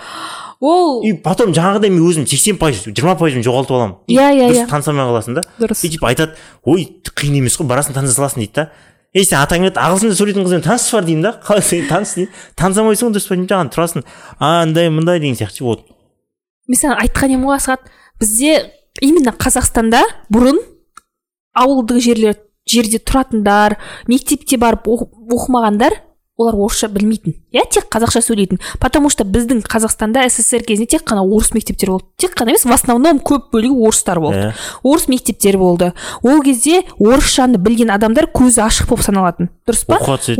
[0.63, 4.47] ол и потом жаңағыдай мен өзім сексен пайыз жиырма пайызын жоғалтып аламын И Иә, иә,
[4.47, 4.67] дұрыс иә.
[4.71, 8.39] таныса алмай қаласың да дұрыс и типа айтады ой қиын емес қой барасың таныса саласың
[8.45, 8.69] дейді да
[9.13, 12.31] ей сен атаң еді ағылшында сөйлейтін қызбен таныс бар деймін да қалай сен таныс деймін
[12.55, 14.05] таныса алмайсың ғой дұрыс па деймін жаңағы тұрасың
[14.39, 15.83] андай мындай деген сияқты ше вот
[16.67, 17.81] мен саған айтқан едім ғой асхат
[18.19, 18.71] бізде
[19.01, 20.59] именно қазақстанда бұрын
[21.57, 23.75] ауылдық жерлер жерде тұратындар
[24.07, 25.97] мектепте барып оқы- оқымағандар
[26.39, 27.35] олар орысша білмейтін.
[27.53, 28.57] Иә тек қазақша сөйлейтін.
[28.79, 32.05] Потому что біздің қазақстанда ссср кезінде тек қана орыс мектептер болды.
[32.17, 34.39] Тек қана емес в основном көп бөлігі орыстар болды.
[34.39, 34.53] Иә.
[34.83, 35.93] орыс мектептері болды.
[36.23, 39.49] Ол кезде орысшаны білген адамдар көзі ашық болып саналатын.
[39.67, 39.99] Дұрыс па?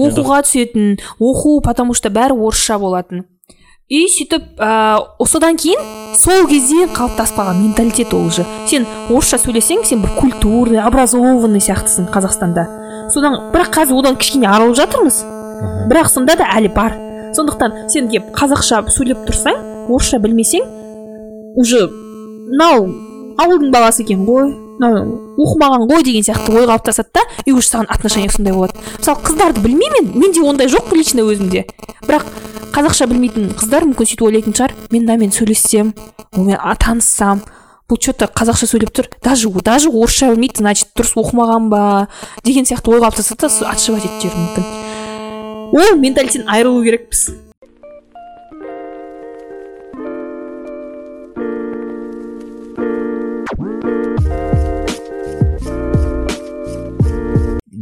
[0.09, 3.25] Оқуға түсетін оқу потому что бәрі орысша болатын.
[3.89, 5.81] И сөйтіп ыыы содан кейін
[6.15, 8.45] сол кезде қалыптасып қалған менталитет ол уже.
[8.69, 12.65] Сен орысша сөйлесең сен бір культурный образованный сияқтысың қазақстанда.
[13.13, 15.19] Содан бірақ қазір одан кішкене арылып жатырмыз.
[15.91, 16.95] Бірақ сонда да әлі бар.
[17.35, 20.63] Сондықтан сен келіп қазақша сөйлеп тұрсаң орысша білмесең
[21.59, 22.87] уже мынау
[23.37, 24.53] ауылдың баласы екен ғой.
[24.79, 28.73] Мынау оқымаған ғой деген сияқты ой қалыптасады да и уже саған отношение сондай болады.
[28.97, 31.65] Мысалы қыздарды білмеймін менде ондай жоқ лично өзімде.
[32.07, 32.25] Бірақ
[32.73, 34.75] қазақша білмейтін қыздар мүмкін сөйтіп ойлайтын шығар.
[34.91, 35.93] Мен мынамен сөйлессем
[36.33, 37.43] онымен таныссам
[37.89, 39.09] бұл че то қазақша сөйлеп тұр.
[39.23, 42.07] Даже даже орысша білмейді значит дұрыс оқымаған ба
[42.43, 44.63] деген сияқты ой қалыптасады да отшивать етіп жіберуі мүмкін.
[45.73, 47.29] Ол менталитеттен айырылу керекпіз.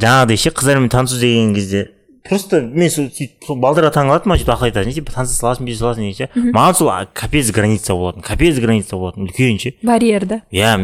[0.01, 1.89] Жаңағыдай ше қыздармен танысу деген кезде
[2.27, 5.67] просто мен сол сөйтіп сол балдарға таң қалатынмын маған сөйтіп ақыл айтады типа таныса саласың
[5.67, 6.27] бүйте саласың деген ше.
[6.53, 9.73] Маған сол капец граница болатын капец граница болатын үлкен ше.
[9.83, 10.41] Барьер да.
[10.51, 10.75] Иә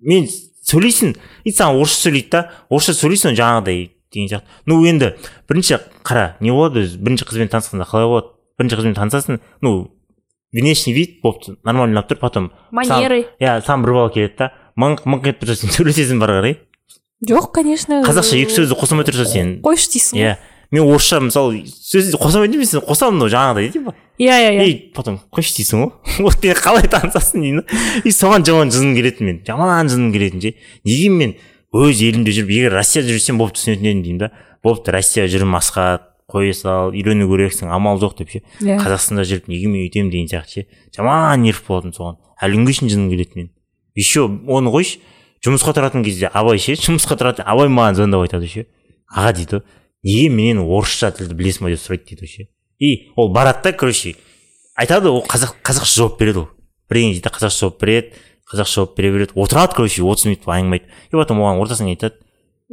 [0.00, 0.28] мен
[0.66, 4.58] сөйлейсің и саған орысша сөйлейді да орысша сөйлейсің жаңағыдай деген сияқты.
[4.66, 5.14] Ну енді
[5.48, 6.98] бірінші қара не болады өзі?
[6.98, 8.32] Бірінші қызбен танысқанда қалай болады?
[8.58, 9.90] Бірінші қызбен танысасың ну
[10.52, 13.26] внешний вид болыпты нормально ұнап тұр потом манеры.
[13.40, 14.52] Иә саған бір бала келеді да.
[14.80, 16.58] Мыңқ мыңқ етіп тұрса сен сөйлесесің бары қарай.
[17.28, 19.58] Жоқ конечно қазақша екі сөзді қоса алмай тұрса сен?
[19.64, 20.24] қойшы дейсің ғой.
[20.24, 20.36] Иә.
[20.70, 24.66] Мен орысша мысалы сөз қоса алмайтын емес қосамын мынау жаңағыдай типа иә иә иә.
[24.68, 25.92] И потом қойшы дейсің ғой.
[26.24, 29.42] Вот мен қалай танысасың деймін да и соған жаман жыным келетін мен.
[29.46, 30.54] Жаман жыным келетін ше
[30.84, 31.34] неге мен
[31.74, 34.30] өз елімде жүріп егер россияда жүрсем болып түсінетін едім деймін да.
[34.64, 38.42] Болыпты россияда жүрмін асхат қоя сал үйрену керексің амал жоқ деп ше.
[38.62, 38.78] Иә.
[38.80, 40.66] қазақстанда жүріп неге мен өйтемін деген сияқты ше.
[40.94, 42.20] Жаман нерв болатын соған.
[42.40, 43.50] Әлі күнге шейін жыным келеді мен.
[43.98, 45.00] Еще оны қойшы.
[45.44, 48.66] Жұмысқа тұратын кезде абай ше жұмысқа тұратын абай маған звондап айтады ше.
[49.08, 49.62] Аға дейді.
[50.04, 51.72] Неге менен орысша тілді білесің ба?
[51.74, 52.48] деп сұрайды дейді ше.
[52.78, 54.16] И ол барады да короче
[54.76, 56.48] айтады ол қазақ қазақша жауап береді ол.
[56.90, 58.12] Бірдеңе дейді қазақша жауап береді
[58.50, 59.36] қазақша жауап бере береді.
[59.36, 62.20] Отырады короче отыз минут әңгіме айтып и потом оған ортасынан айтады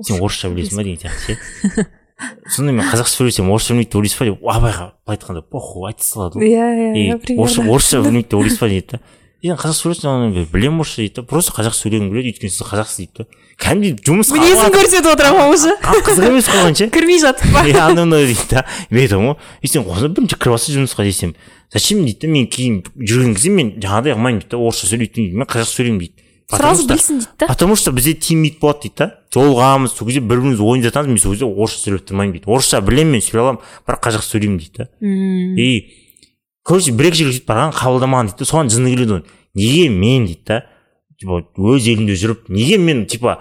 [0.04, 0.84] сен орысша білесің ба?
[0.84, 1.36] деген сияқты
[1.76, 1.88] ше.
[2.50, 6.04] сонда мен қазақша сөйлесем орысша білмейді деп ойлайсыз ба деп абайға былай айтқанда похуй айта
[6.04, 9.00] салады ғой иә иә орысша білмейді деп ойлайсыз ба дейді да.
[9.44, 13.22] Сен қазақша сөйлейсің білемін орысша дейді да просто қазақша сөйлегім келеді өйткені сіз қазақсыз дейді
[13.22, 13.26] да
[13.62, 17.84] кәдімгідей жұмысқа мінезін көрсетіп отырамын ғой уже қызық емес қалған ше кірмей жатып па иә
[17.86, 21.36] ана мынау дейді да мен айтамын ғой и сен қоса бірінші кіріп алса жұмысқа десем
[21.74, 25.42] зачем дейді да мен кейін жүрген кезде мен жаңағыдай қылмаймын дейді да орысша сөйлейтін дейді
[25.42, 29.08] мен қазақша сөйлеймін дейді сразу білсін дейді да потому что бізде тимейді болады дейді да
[29.34, 32.82] жолығамыз сол кезде бір бірімізді ойнап жатамыз мен сол кезде орысша сөйлеп тұрмаймын дейді орысша
[32.82, 36.07] білемін мен сөйлей аламын бірақ қазақша сөйлеймін дейді да и
[36.68, 39.22] короче бір екі жерге сөйтіп барған қабылдамаған дейді соған жыны келеді
[39.56, 40.64] неге мен дейді да
[41.20, 43.40] типа өз елімде жүріп неге мен типа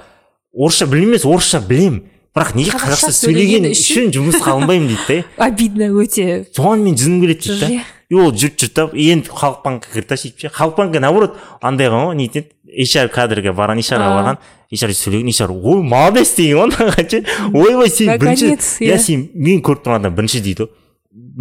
[0.55, 2.05] орысша білмеймін емес орысша білемін
[2.37, 7.51] бірақ неге қазақша сөйлеген үшін жұмысқа алынбаймын дейді да обидно өте соған мен жыным келеді
[7.51, 10.77] дейді да и ол жүріп жүрді да енді халық банкқа кірді да сөйтіп ше халық
[10.79, 14.17] банкке наоборот андай ғой не етеді HR кадрға барған HR ға А.
[14.21, 14.39] барған
[14.71, 18.53] HR сөйлеген HR ой молодец деген ғой маған ше ойбай сен бірінші
[18.85, 20.71] иә сен мен көріп тұрған адам бірінші дейді ғой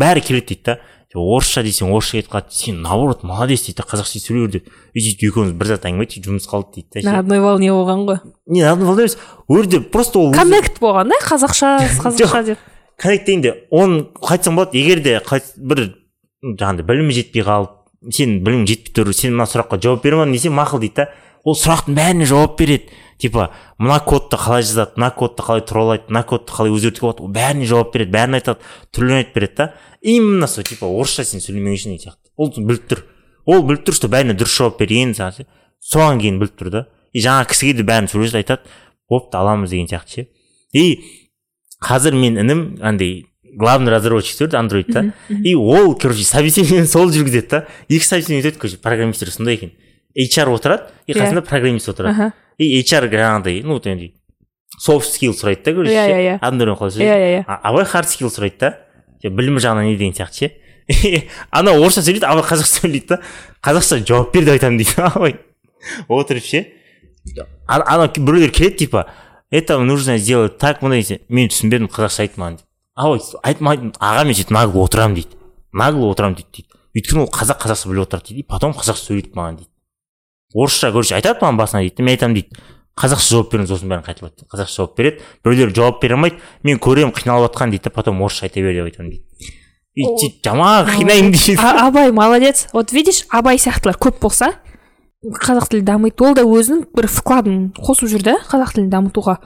[0.02, 0.80] бәрі келеді дейді да
[1.22, 4.70] орысша десең орысша кетіп қалады сен наоборот молодец дейді да қазақша сөйлей бер деп.
[4.94, 8.06] И сөйтіп екеуміз бір зат әңгіме айтып жұмыс қалды дейді да на одной волне болған
[8.08, 8.20] ғой.
[8.48, 12.60] Не на одной волне емес ол жерде просто ол коннект болған да қазақша қазақша деп.
[12.98, 15.20] коннект дегенде оны қалай айтсам болады егер де
[15.58, 15.96] бір
[16.46, 17.72] жаңағыдай білімі жетпей қалып
[18.14, 21.08] сен білімің жетпей тұр сен мына сұраққа жауап бере алмадың десең мақұл дейді да
[21.46, 22.90] ол сұрақтың бәріне жауап береді.
[23.22, 27.30] Типа мына кодты қалай жазады мына кодты қалай туралайды мына кодты қалай өзгертуге болады ол
[27.32, 28.60] бәріне жауап береді бәрін айтады
[28.92, 29.68] түрлерін айтып береді да.
[30.02, 32.34] Именно сол типа орысша сен сөйлемеген үшін деген сияқты.
[32.36, 33.06] Ол біліп тұр.
[33.46, 35.48] Ол біліп тұр что бәріне дұрыс жауап берген саған
[35.80, 36.84] соған кейін біліп тұр да.
[37.14, 38.76] И жаңағы кісіге де бәрін сөйлесіп айтады.
[39.08, 40.28] Бопты аламыз деген сияқты ше.
[40.74, 40.84] И
[41.80, 43.24] қазір мен інім андай
[43.56, 47.66] главный разработчик еді андроидта и ол короче собеседование сол жүргізеді да.
[47.88, 49.72] Екі собеседование өтеді короче программисттер сондай екен.
[50.16, 51.20] HR отырады и Иә.
[51.22, 52.14] қасында программист отырады.
[52.16, 52.34] Аха.
[52.58, 54.14] И HR жаңағыдай ну вот енді
[54.80, 56.38] софт скилл сұрайды да короче Иә, иә, иә.
[56.42, 57.60] адамдармен қалай иә иә иә.
[57.64, 58.78] Абай хард скилл сұрайды да.
[59.24, 60.52] Же білімі жағынан не деген сияқты ше?
[61.52, 63.20] Ана орысша сөйлейді абай қазақша сөйлейді да.
[63.64, 64.96] Қазақша жауап бер деп айтамын дейді.
[65.02, 65.36] Абай
[66.08, 66.66] отырып ше?
[67.68, 69.08] Ана біреулер келеді типа
[69.52, 74.24] это нужно сделать так мындай десе мен түсінбедім қазақша айт маған дейді абай айтмайды аға
[74.26, 75.36] мен сөйтіп нагло отырамын дейді.
[75.74, 76.70] Нагло отырамын дейді дейді.
[76.96, 78.40] Өйткені ол қазақ қазақша біліп отырады дейді.
[78.42, 79.70] И потом қазақша сөйлейді маған дейді.
[80.54, 82.64] Орысша короче айтады маған басынан дейді мен айтамын дейді.
[82.96, 85.24] Қазақша жауап беріңіз осының бәрін қайталап қазақша жауап береді.
[85.44, 86.38] Біреулер жауап бере алмайды.
[86.64, 89.26] Мен көремін қиналып жатқан дейді потом орысша айта бер деп айтамын дейді.
[89.96, 91.60] Сөйтіп жаман қинаймын дейді.
[91.60, 92.68] абай молодец.
[92.74, 94.54] Вот видишь абай сияқтылар көп болса
[95.26, 99.38] қазақ тілі дамиды ол да өзінің бір вкладын қосып жүр да қазақ тілін дамытуға.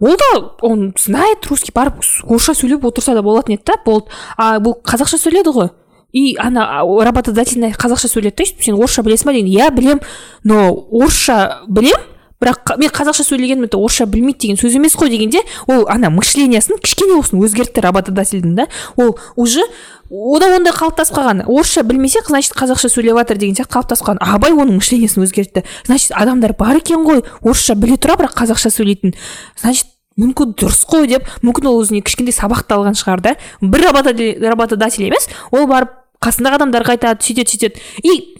[0.00, 0.30] Ол да
[0.62, 4.08] он знает русский барып орысша сөйлеп отырса да болатын еді да болды.
[4.36, 5.70] А бұл қазақша сөйледі ғой.
[6.16, 10.00] И ана а, работодательная қазақша сөйледі да сөйтіп сен орысша білесің ба деген иә білем
[10.44, 12.00] но орысша білем
[12.40, 16.80] бірақ мен қазақша сөйлегенмін то орысша білмейді деген сөз емес қой дегенде ол ана мышлениясын
[16.80, 18.66] кішкене болсын өзгертті работодательдің да?
[18.96, 19.64] Ол уже
[20.10, 24.52] ода ондай қалыптасып қалған орысша білмесе значит қазақша сөйлеп жатыр деген сияқты қалыптасып қалған абай
[24.52, 27.24] оның мышлениясын өзгертті значит адамдар бар екен ғой.
[27.40, 29.16] Орысша біле тұра бірақ қазақша сөйлейтін.
[29.56, 29.88] Значит
[30.20, 33.36] мүмкін дұрыс қой деп мүмкін ол өзіне кішкентай сабақты алған шығар да?
[33.60, 38.36] Бір работодатель емес ол барып қасындағы адамдарға айтады сөйтеді сөйтеді и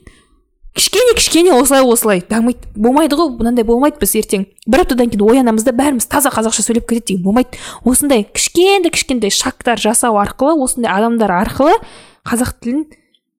[0.76, 2.22] кішкене кішкене осылай осылай.
[2.28, 2.68] Дамиды.
[2.76, 4.46] Болмайды ғой мынандай болмайды біз ертең.
[4.66, 7.56] бір аптадан кейін оянамыз да бәріміз таза қазақша сөйлеп кетеді деген болмайды.
[7.84, 11.80] Осындай кішкентай кішкентай шагтар жасау арқылы осындай адамдар арқылы
[12.28, 12.84] қазақ тілін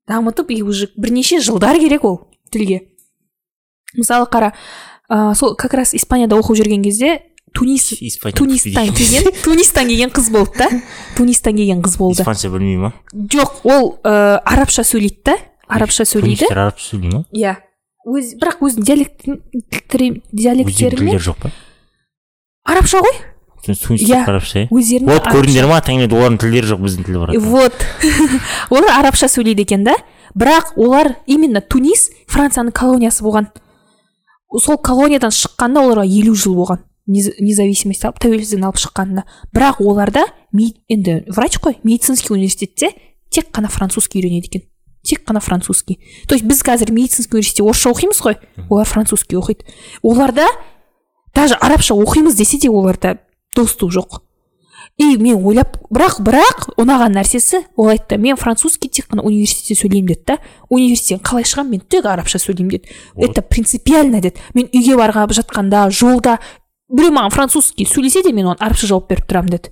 [0.08, 2.88] дамытып и уже бірнеше жылдар керек ол тілге.
[3.96, 4.54] Мысалы қара
[5.10, 7.22] ә, сол как раз испанияда оқып жүрген кезде
[7.58, 7.90] тунис
[8.38, 10.70] тунистан келген тунистан келген қыз болды да
[11.18, 16.46] тунистан келген қыз болды испанша білмей ма жоқ ол ә, арабша сөйлейді да арабша сөйлейді
[16.52, 17.56] арабша сөйлей ма иә
[18.08, 18.86] өз бірақ өзінің
[20.32, 20.74] диалектерімен
[21.10, 21.52] тілдері жоқ па
[22.68, 23.18] арабша ғой
[23.68, 24.22] Иә.
[24.24, 27.74] арабша иә өздерінің вот көрдіңдер ма таңертең олардың тілдері жоқ біздің тіл бар вот
[28.70, 29.96] олар арабша сөйлейді екен да
[30.38, 33.50] бірақ олар именно тунис францияның колониясы болған
[34.64, 39.24] сол колониядан шыққанда оларға елу жыл болған независимость алып тәуелсіздігін алып шыққанына.
[39.56, 42.92] Бірақ оларда енді врач қой медицинский университетте
[43.32, 44.64] тек қана французский үйренеді екен.
[45.04, 46.00] Тек қана французский.
[46.28, 48.38] То есть біз қазір медицинский университетте орысша оқимыз ғой
[48.70, 49.66] олар французский оқиды.
[50.02, 50.48] Оларда
[51.34, 53.20] даже арабша оқимыз десе де оларда
[53.56, 54.22] доступ жоқ.
[54.98, 60.08] И мен ойлап бірақ бірақ ұнаған нәрсесі ол айтты мен французский тек қана университетте сөйлеймін
[60.10, 60.38] деді да
[60.74, 62.90] университеттен қалай шығамын мен тек арабша сөйлеймін деді.
[63.14, 63.30] Вот.
[63.30, 64.42] это принципиально деді.
[64.56, 66.40] Мен үйге барған жатқанда жолда
[66.90, 69.72] біреу маған французский сөйлесе де мен оған арабша жауап беріп тұрамын деді.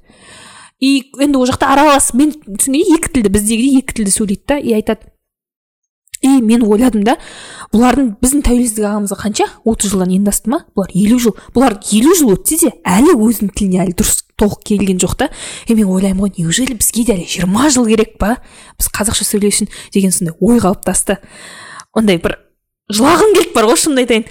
[0.80, 4.74] И енді ол жақта аралас мен түсінгендей екі тілді біздегідей екі тілді сөйлейді да и
[4.76, 5.08] айтады.
[6.22, 7.16] И мен ойладым да
[7.72, 9.48] бұлардың біздің тәуелсіздік алғанымызға қанша?
[9.64, 10.66] отыз жылдан енді асты ма?
[10.76, 11.36] бұлар елу жыл.
[11.56, 15.30] Бұлар елу жыл өтсе де әлі өзінің тіліне әлі дұрыс толық келген жоқ та.
[15.68, 18.38] И мен ойлаймын ғой неужели бізге де әлі жиырма жыл керек па?
[18.80, 21.20] Біз қазақша сөйлеу үшін деген сондай ой қалыптасты
[21.94, 22.40] ондай бір
[22.92, 24.26] жылағым келіп бар ғой шынымды айтайын.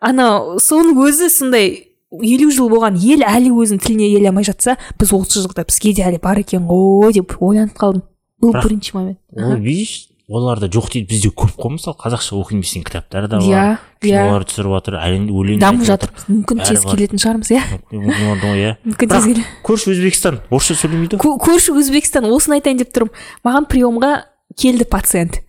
[0.00, 5.12] Ана соның өзі сондай елу жыл болған ел әлі өзінің тіліне келе алмай жатса біз
[5.12, 8.04] отыз жылда бізге де әлі бар екен ғой деп ойланып қалдым.
[8.42, 9.18] Бұл бірінші момент.
[9.32, 13.46] ол видишь оларда жоқ дейді бізде көп қой мысалы қазақша оқимын десең кітаптар да бар
[13.46, 13.78] иә.
[14.02, 14.96] иә кинолар түсіріп жатыр
[15.30, 16.10] өлең дамып жатыр.
[16.26, 17.62] мүмкін тез келетін шығармыз иә.
[17.94, 18.76] Иә.
[18.84, 21.16] Мүмкін тез келе көрші өзбекстан орысша сөйлемейді.
[21.22, 23.14] Ғой Кө- көрші өзбекстан осыны айтайын деп тұрмын.
[23.46, 24.12] Маған приемға
[24.58, 25.45] келді пациент.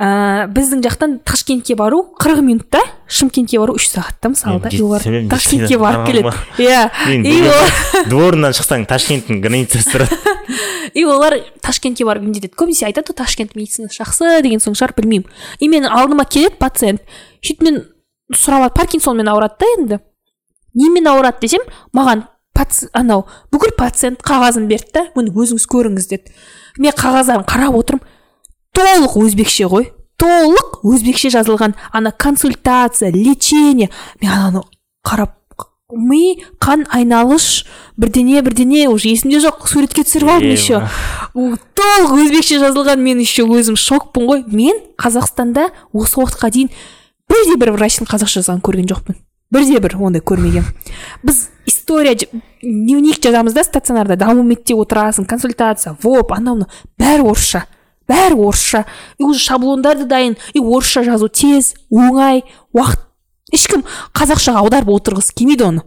[0.00, 5.78] Ә, біздің жақтан ташкентке бару қырық минутта шымкентке бару үш сағатта мысалы да олар ташкентке
[5.78, 6.32] барып келеді.
[6.58, 6.90] иә
[7.22, 10.18] и дворынан- шықсаң ташкенттің границасы тұрады.
[10.94, 15.26] И олар ташкентке барып емдетеді көбінесе айтады ғой ташкент медицинасы жақсы деген соң шығар білмеймін.
[15.58, 17.02] И менің алдыма келеді пациент.
[17.42, 17.80] Сөйтіп мен
[18.30, 19.98] сұрап паркинсонмен ауырады да енді.
[20.74, 21.64] Немен ауырады десем
[21.96, 22.26] маған
[22.92, 26.30] анау бүкіл пациент қағазын берді да міне өзіңіз көріңіз деді.
[26.78, 28.06] Мен қағаздарын қарап отырмын
[28.74, 29.92] толық өзбекше ғой.
[30.20, 31.74] Толық өзбекше жазылған.
[31.92, 33.90] Ана консультация лечение.
[34.20, 34.62] Мен ананы
[35.06, 35.40] қарап
[35.94, 37.66] ми қан айналыш
[38.00, 40.80] бірдеңе бірдеңе уже есімде жоқ суретке түсіріп алдым еще.
[41.34, 43.02] Толық өзбекше жазылған.
[43.04, 44.44] Мен еще өзім шокпын ғой.
[44.46, 46.72] Мен қазақстанда осы уақытқа дейін
[47.30, 49.20] бірде бір врачтың қазақша жазғанын көрген жоқпын.
[49.54, 50.72] Бірде бір ондай көрмегенмін
[51.22, 52.16] біз история
[52.62, 54.32] дневник жазамыз да стационарда.
[54.34, 56.68] Медте отырасың консультация воп анау мынау.
[56.98, 57.66] Бәрі орысша.
[58.08, 58.84] Бәрі орысша.
[59.18, 60.36] И уже шаблондар да дайын.
[60.52, 63.00] И орысша жазу тез оңай уақыт.
[63.54, 63.84] Ешкім
[64.16, 65.84] қазақшаға аударып отырғысы келмейді оны.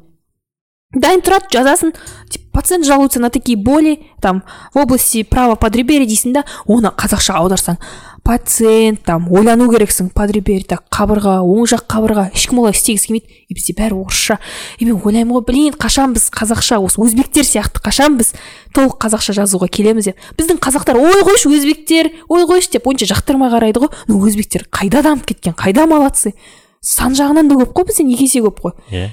[0.95, 1.91] Дайын тұрады жазасың
[2.31, 4.43] типа пациент жалуется на такие боли там
[4.73, 6.43] в области права подреберья дейсің да?
[6.65, 7.77] Оны қазақшаға аударсаң.
[8.25, 13.37] Пациент там ойлану керексің подреберье қабырға оң жақ қабырға ешкім олай істегісі келмейді.
[13.47, 14.39] И бізде бәрі орысша.
[14.79, 18.33] И мен ойлаймын ғой блин қашан біз қазақша осы өзбектер сияқты қашан біз
[18.73, 20.25] толық қазақша жазуға келеміз деп.
[20.41, 23.93] Біздің қазақтар ой қойшы өзбектер ой қойшы деп онша жақтырмай қарайды ғой.
[24.09, 26.33] Ну өзбектер қайда дамып кеткен қайда молодцы?
[26.81, 28.75] Сан жағынан да көп қой бізден екі есе көп қой?
[28.91, 29.07] Иә.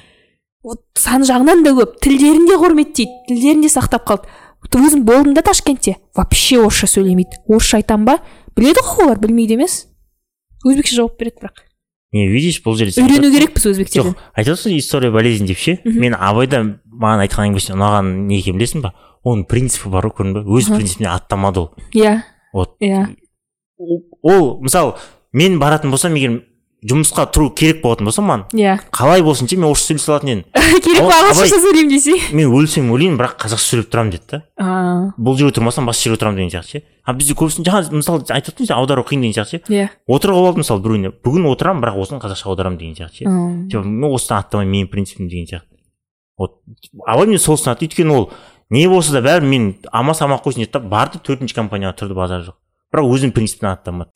[0.64, 1.98] Вот сан жағынан да көп.
[2.02, 4.30] Тілдерін де құрметтейді тілдерін де сақтап қалды.
[4.74, 5.98] Өзім болдым да ташкентте.
[6.16, 7.44] Вообще орысша сөйлемейді.
[7.46, 8.18] Орысша айтамын ба?
[8.56, 9.84] Біледі ғой олар білмейді емес.
[10.64, 11.62] Өзбекше жауап береді бірақ.
[12.14, 14.14] Не видишь бұл жерде үйрену керекпіз өзбектерден.
[14.14, 15.76] Жоқ айтып отырсың история болезнь деп ше?
[15.84, 18.94] Мен абайда маған айтқан әңгімесі ұнаған не екенін білесің ба?
[19.26, 20.44] Оның принципі бар ғой көрдің ба?
[20.46, 21.70] Өз принципіне аттамады ол.
[21.92, 22.20] Иә.
[22.54, 22.76] Вот.
[22.80, 23.08] Иә.
[24.22, 24.94] Ол мысалы
[25.32, 26.40] мен баратын болсам егер
[26.84, 28.76] жұмысқа тұру керек болатын болса маған иә.
[28.92, 30.42] қалай болсын ше мен орысша сөйлей салатын едім.
[30.84, 32.16] Керек па ағылшынша сөйлеймін десе.
[32.36, 34.42] мен өлсем өлейін бірақ қазақша сөйлеп тұрамын деді да.
[34.60, 36.82] А, бұл жерге тұрмасам басқа жерге отырамын деген сияқты ше.
[37.04, 39.72] А бізде көбісін жаңа мысалы айтып отырмын сен аудару қиын деген сияқты ше.
[39.72, 39.88] Иә.
[40.08, 41.12] Отырып алып мысалы біреуіне.
[41.24, 43.32] Бүгін отырамын бірақ осыны қазақша аударамын деген сияқты ше.
[43.72, 45.72] Типа мен осыдан аттамаймын менің принципім деген сияқты.
[46.36, 46.60] Вот.
[47.06, 48.30] Абай мен сол ұнады өйткені ол
[48.70, 52.42] не болса да бәрібір мен аман аман қойсын деді да барды төртінші компанияға тұрды базар
[52.42, 52.56] жоқ.
[52.92, 54.10] Бірақ өзінің принципінен аттамады.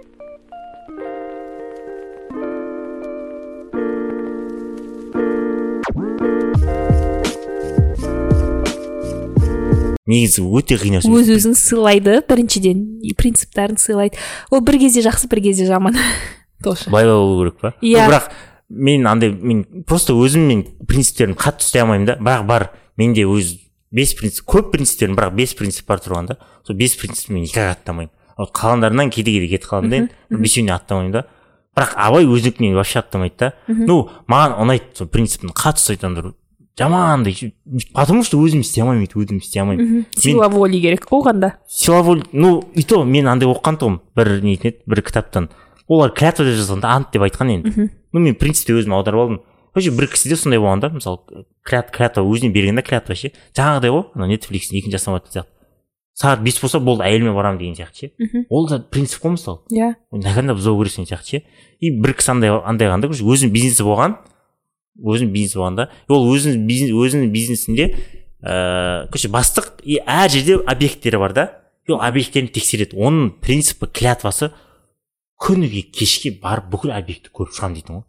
[10.09, 11.11] Негізі өте қиын нәрсе.
[11.13, 12.83] Өз өзін сыйлайды біріншіден
[13.19, 14.19] принциптарын сыйлайды.
[14.51, 15.97] Ол бір кезде жақсы бір кезде жаман.
[16.65, 16.89] Тоже.
[16.91, 17.75] Былай болу керек па?
[17.85, 18.09] Иә.
[18.09, 18.31] Бірақ
[18.69, 22.17] мен андай мен просто өзім мен принциптерімді қатты ұстай алмаймын да.
[22.19, 22.69] Бірақ бар
[22.99, 23.55] менде өз
[23.95, 26.39] бес принцип көп принциптерім бірақ бес принцип бар тұрған да.
[26.67, 28.13] Сол бес принципті мен екі ақ аттамаймын.
[28.39, 30.43] Вот қалғандарынан кейде кейде кетіп қаламын да енді.
[30.43, 31.25] бесеуіне аттамаймын да.
[31.77, 33.53] Бірақ абай өзінікінен вообще аттамайды да.
[33.69, 36.33] Ну маған ұнайды сол принципін қатты ұстайды андай
[36.79, 37.53] жамандай
[37.93, 40.07] потому что өзім істей алмаймын өйтіп өзім істей алмаймын.
[40.17, 44.33] Сила воли керек қой оғанда сила воли ну и то мен андай оқыған тұғым бір
[44.43, 45.51] нетін еді бір кітаптан.
[45.89, 47.91] Олар клятва деп жазған да ант деп айтқан енді.
[48.13, 49.39] Ну мен принципте өзім аударып алдым.
[49.75, 53.33] Вообще бір кісіде сондай болған да мысалы клят клятва өзіне берген да клятва ше.
[53.57, 55.53] Жаңағыдай ғой ана нетфликстің екінші азаматы сияқты.
[56.19, 58.45] Сағат бес болса болды әйеліме барамын деген сияқты ше.
[58.51, 59.93] Ол да принцип қой мысалы иә.
[60.11, 61.43] Наконда бұзау керексің сияқты ше.
[61.79, 64.17] И бір кісі андай андай қылған да өзінің бизнесі болған
[64.99, 67.89] өзінің бизнесі болған да и ол өзінің бизнес өзінің бизнесінде
[68.43, 71.47] ыыы короче бастық и әр жерде объекттері бар да.
[71.89, 72.97] И ол объекттерін тексереді.
[73.01, 74.53] Оның принципі клятвасы
[75.41, 78.05] күніге кешке барып бүкіл объектті көріп шығамын дейтін ғой.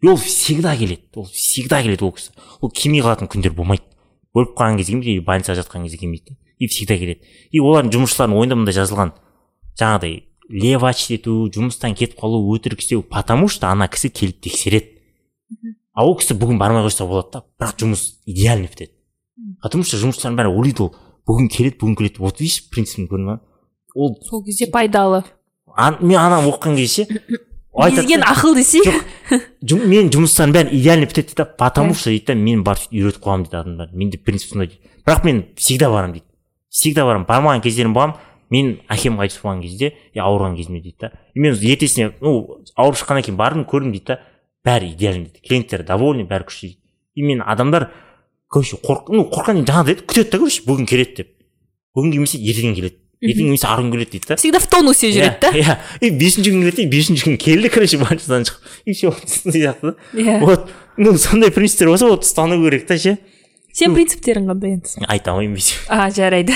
[0.00, 1.02] И ол всегда келеді.
[1.16, 2.30] Ол всегда келеді ол кісі.
[2.60, 3.82] Ол келмей қалатын күндер болмайды.
[4.32, 6.38] Өліп қалған кезде келмейді или больницада жатқан кезде келмейді.
[6.58, 7.26] И всегда келеді.
[7.50, 9.12] И олардың жұмысшыларының ойында мындай жазылған
[9.74, 15.00] жаңағыдай левач ету жұмыстан кетіп қалу өтірік істеу потому что ана кісі келіп тексереді.
[15.94, 18.92] А ол кісі бүгін бармай қойса болады да бірақ жұмыс идеально бітеді.
[19.62, 20.94] Потому что жұмысшылардың бәрі ойлайды ол.
[21.28, 22.20] Бүгін келеді бүгін келеді.
[22.20, 23.40] Вот видишь принципін көрдің ба?
[23.94, 25.22] Ол сол кезде пайдалы.
[26.00, 27.06] Мен ана оқыған кезде
[27.74, 28.80] безген ақыл десе.
[29.62, 31.44] Жоқ менің жұмыстарым бәрі идеально бітеді дейді да.
[31.44, 33.92] Потому что дейді да мен барып сөйтіп үйретіп қоямын дейді адамдар.
[33.92, 34.82] Менде принцип сондай дейді.
[35.06, 36.26] Бірақ мен всегда барамын дейді.
[36.70, 37.26] Всегда барамын.
[37.28, 38.16] Бармаған кездерім болған
[38.50, 41.12] мен әкем қайтыс болған кезде и ауырған кезімде дейді да.
[41.34, 44.20] Мен ертесіне ну ауырып шыққаннан кейін бардым көрдім дейді да.
[44.66, 45.42] Бәрі идеально дейді.
[45.46, 46.80] Клиенттер довольны бәрі күшті дейді.
[47.14, 47.90] И мен адамдар
[48.48, 51.30] короче қорқ ну қорыққан жаңағыдай еді күтеді да короче бүгін келеді деп.
[51.96, 52.96] Бүгін келмесе ертең келеді.
[53.20, 54.36] Ертең немесе ары күн келеді дейді да.
[54.40, 55.50] Всегда в тонусе жүреді да.
[55.52, 55.76] иә.
[56.00, 58.70] И бесінші күн келеді и бесінші күн келді короче больницадан шығып.
[58.84, 59.12] И все
[59.44, 59.94] сияқты да.
[60.14, 60.38] Иә.
[60.40, 60.70] Вот.
[60.96, 63.18] Ну сондай принциптер болса вот ұстану керек та ше.
[63.72, 66.54] Сен принциптерің қандай енді айта алмаймын бейсем а жарайды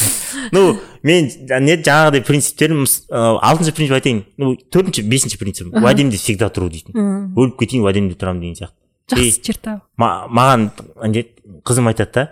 [0.52, 1.28] ну мен
[1.64, 4.22] не жаңағыдай принциптерім алтыншы принцип айтайын.
[4.36, 6.96] Ну төртінші бесінші принцип уәдемде всегда тұру дейтін.
[7.36, 8.78] Өліп кетейін уәдемде тұрамын деген сияқты.
[9.14, 9.80] Жақсы черта.
[10.00, 10.70] ма- маған
[11.12, 11.26] не
[11.64, 12.24] қызым айтады да.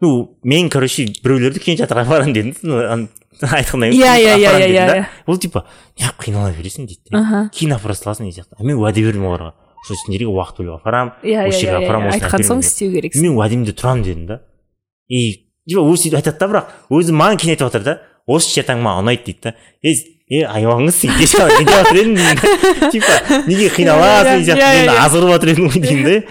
[0.00, 3.08] Ну мен короче біреулерді кеңшатырға апарамын дедім.
[3.42, 5.06] Айтқандай Иә, иә, иә, иә, иә.
[5.26, 5.64] ол типа
[5.98, 7.50] неғып қинала бересің дейді.
[7.50, 8.54] Кейін апара саласың деген сияқты.
[8.58, 9.52] А мен уәде бердім оларға.
[9.86, 12.92] Сол сендерге уақыт бөліп апарамын иә осы иә жерге иә апарамын иә айтқан соң істеу
[12.92, 13.22] керексің.
[13.22, 14.40] Мен уәдемде тұрамын дедім да.
[15.08, 17.94] И типа өзі сөйтіп айтады да бірақ өзі маған кейін айтып жатыр да
[18.26, 19.54] осы чатаң маған ұнайды дейді да.
[19.82, 19.94] Е
[20.32, 24.96] е айуаныңыз сен ғана не деп жатыр едің деймін типа неге қиналасың деген сияқты енді
[25.02, 26.22] азғырып жатыр едің ғой деймін да.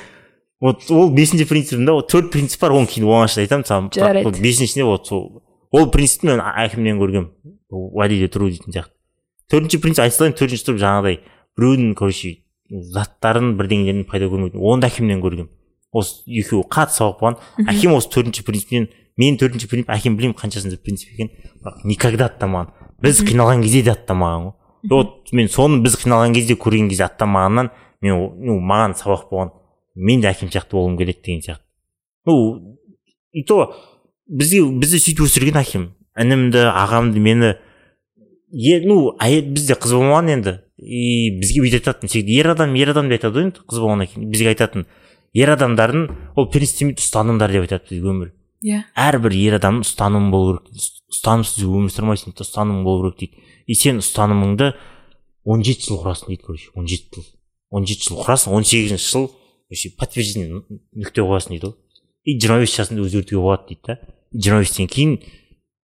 [0.62, 4.42] Вот ол бесінші принципім да төрт принцип бар оны кейін оңашада айтамын саған бірақ Жарайды.
[4.42, 5.42] бесіншісінде вот сол
[5.72, 7.32] ол принципті мен әкемнен көргенмін.
[7.72, 8.94] Уәдеде тұру дейтін сияқты.
[9.50, 11.18] Төртінші принцип айта салайын төртінші тұрып жаңағыдай
[11.58, 12.41] біреудің короче
[12.72, 14.62] заттарын бірдеңелерін пайда көрмейтін.
[14.62, 15.52] Оны да әкемнен көргенмін
[15.92, 17.38] осы екеуі қатты сабақ болған.
[17.68, 18.88] Әкем осы төртінші принциппен
[19.20, 22.72] менің төртінші принцип әкем білмеймін қаншасыншы принцип екенін бірақ никогда аттамаған.
[23.04, 24.54] Біз қиналған кезде де аттамаған ғой.
[24.90, 29.52] Вот мен соны біз қиналған кезде көрген кезде аттамағаннан мен ну маған сабақ болған.
[29.96, 31.66] Мен де әкем сияқты болғым келеді деген сияқты.
[32.26, 32.78] Ну
[33.34, 33.74] и то
[34.28, 35.90] бізге бізді сөйтіп өсірген әкем.
[36.16, 37.56] Інімді ағамды мені.
[38.52, 40.58] Е, ну әйел бізде қыз болмаған енді.
[40.82, 44.10] И бізге бүйтіп айтатын всегда ер адам ер адам деп айтады ғой енді қыз болғаннан
[44.12, 44.86] кейін бізге айтатын
[45.38, 48.32] ер адамдардың ол принципте ұстанымдар деп айтады бізге өмір.
[48.62, 48.82] Иә.
[48.98, 53.54] Әрбір ер адамның ұстанымы болу керек ұстанымсыз өмір сүрмайсың дейді ұстанымың болу керек дейді.
[53.68, 54.74] И сен ұстанымыңды
[55.46, 57.30] он жеті жыл құрасың дейді короче он жеті жыл.
[57.72, 59.30] Он жеті жыл құрасың он сегізінші жыл
[59.72, 60.62] вообще подтверждение
[60.94, 61.78] нүкте қоясың дейді ғой
[62.24, 63.98] и жиырма бес жасында өзгертуге болады дейді да.
[64.32, 65.18] Жиырма бестен кейін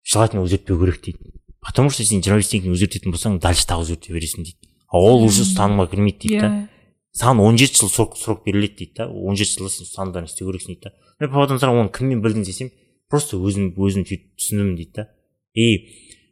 [0.04, 1.34] желательно өзгертпеу керек дейді.
[1.62, 4.73] Потому что сен жиырма бестен кейін өзгертетін болсаң дальше тағы өзгерте бересің дейді.
[4.94, 6.48] Ол уже ұстанымға кірмейді дейді да.
[6.48, 6.70] Иә.
[7.14, 9.08] Саған он жеті жыл срок, срок беріледі дейді да.
[9.10, 10.94] он жеті жылда сен ұстанымдарын істеу керексің дейді да.
[11.20, 12.72] Мен пападан сұрағанмын оны кімнен білдің десем
[13.10, 15.08] просто өзім өзім сөйтіп түсіндім дейді да.
[15.54, 15.68] И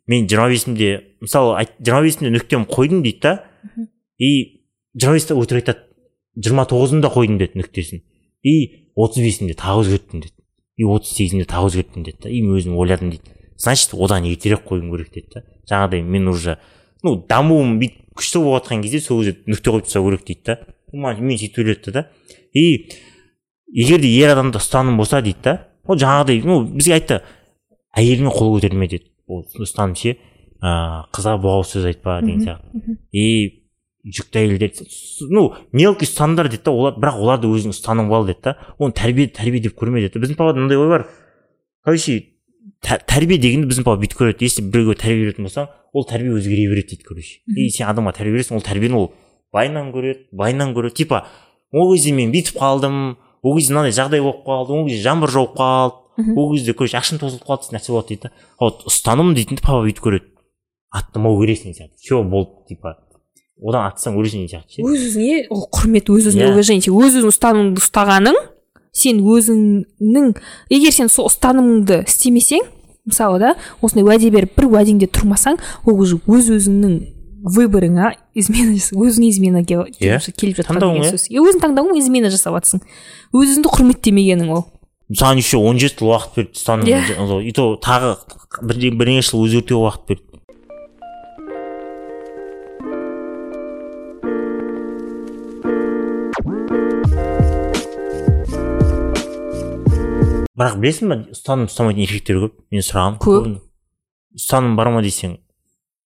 [0.10, 0.90] мен жиырма бесімде
[1.22, 3.34] мысалы айт- жиырма бесімде нүктемді қойдым дейді да.
[4.18, 4.66] И
[4.98, 5.86] жиырма бесте өтірік айтады.
[6.42, 8.02] Жиырма тоғызында қойдым деді нүктесін.
[8.42, 10.34] И отыз бесімде тағы өзгерттім деді.
[10.78, 12.30] И отыз сегізімде тағы өзгерттім деді да.
[12.30, 13.36] И мен өзім ойладым дейді.
[13.58, 15.44] Значит одан ертерек қоюым керек деді да.
[15.70, 16.58] Жаңағыдай мен уже
[17.04, 20.58] ну дамуым бүйтіп күшті болып жатқан кезде сол кезде нүкте қойып тастау керек дейді да.
[20.94, 22.08] Мен сөйтіп үйретті да.
[22.54, 22.90] И
[23.74, 25.56] егер де ер адамда ұстаным болса дейді да
[25.86, 27.22] ол жаңағыдай ну бізге айтты
[27.98, 29.10] әйеліңе қол көтерме деді.
[29.28, 30.16] Ол ұстаным ше
[30.62, 32.98] ыыы қызға боғауыз сөз айтпа деген сияқты.
[33.12, 33.62] и
[34.06, 34.72] жүкті әйелдер
[35.30, 38.58] ну мелкий ұстанымдар деді да олар бірақ оларды өзінің ұстанымы ал деді да.
[38.78, 41.08] Оны тәрбие тәрбие деп көрме деді біздің папада мындай ой бар.
[41.84, 42.31] Короче
[42.82, 44.46] тәрбие дегенді біздің папа бүйтіп көреді.
[44.48, 47.40] Если біреуге тәрбие беретін болсаң ол тәрбие өзгере береді дейді короче.
[47.56, 49.12] И сен адамға тәрбие бересің ол тәрбиені ол
[49.54, 50.96] байынан көреді байынан көреді.
[51.04, 51.26] Типа
[51.72, 55.56] ол кезде мен бүйтіп қалдым ол кезде мынандай жағдай болып қалды ол кезде жаңбыр жауып
[55.60, 58.32] қалды ол кезде короче ақшам тозылып қалды деген нәрсе болады дейді да.
[58.60, 60.28] Вот ұстаным дейтінді папа бүйтіп көреді.
[60.92, 61.98] Аттамау керексің деген сияқты.
[62.02, 62.98] Все болды типа?
[63.62, 64.82] Одан атсаң өлесің деген сияқты ше.
[64.82, 66.54] Өз өзіңе ол құрмет өз өзіңе Иә.
[66.56, 68.40] уважение сен өз өзің ұстанымыңды ұстағаның
[68.92, 70.34] сен өзіңнің
[70.74, 72.66] егер сен сол ұстанымыңды істемесең
[73.08, 76.98] мысалы да осындай уәде беріп бір уәдеңде тұрмасаң ол уже өз өзіңнің
[77.56, 80.20] выборыңа измена өзіңе измена Иә.
[80.38, 81.10] келіп жатқан деген иә.
[81.16, 82.84] сөз иә өзің таңдауың измена жасап жатрсың
[83.34, 84.68] өз өзіңді құрметтемегенің ол
[85.10, 87.42] саған еще он жеті жыл уақыт берді ұстаным Иә.
[87.42, 88.18] и то тағы
[88.62, 90.24] бірнеше жыл өзгертуге уақыт берді
[100.62, 103.48] бірақ білесің ба ұстаным ұстамайтын еркектер көп мен сұрағанмын Көп.
[104.38, 105.40] ұстаным бар ма десең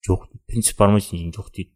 [0.08, 0.44] жоқ дейді.
[0.48, 1.72] принцип бар ма десең жоқ дейді.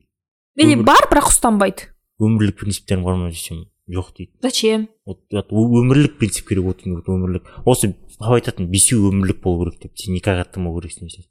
[0.55, 1.89] Или бар бірақ ұстанбайды.
[2.19, 4.31] өмірлік принциптерің бар ма десем жоқ дейді.
[4.41, 4.87] Зачем?
[5.05, 7.43] Вот өмірлік принцип керек вот өмірлік.
[7.65, 11.27] Осы папа айтатын бесеу өмірлік болу керек деп сен никак аттамау керексің деседі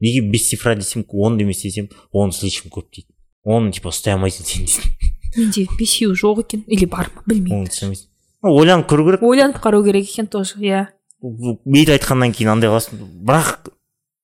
[0.00, 3.08] неге бес цифра десем он емес десем он слишком көп дейді.
[3.44, 7.66] Оны типа ұстай алмайсың сен дейді менде бесеу жоқ екен или бар ма білмеймін.
[7.66, 7.96] Оны
[8.42, 9.22] ойланып көру керек.
[9.22, 10.86] Ойланып қарау керек екен тоже иә.
[11.22, 13.72] Бүйтіп айтқаннан кейін андай қыласың бірақ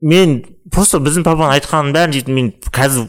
[0.05, 0.37] мен
[0.71, 3.09] просто біздің папаның айтқанының бәрін сөйтіп мен қазір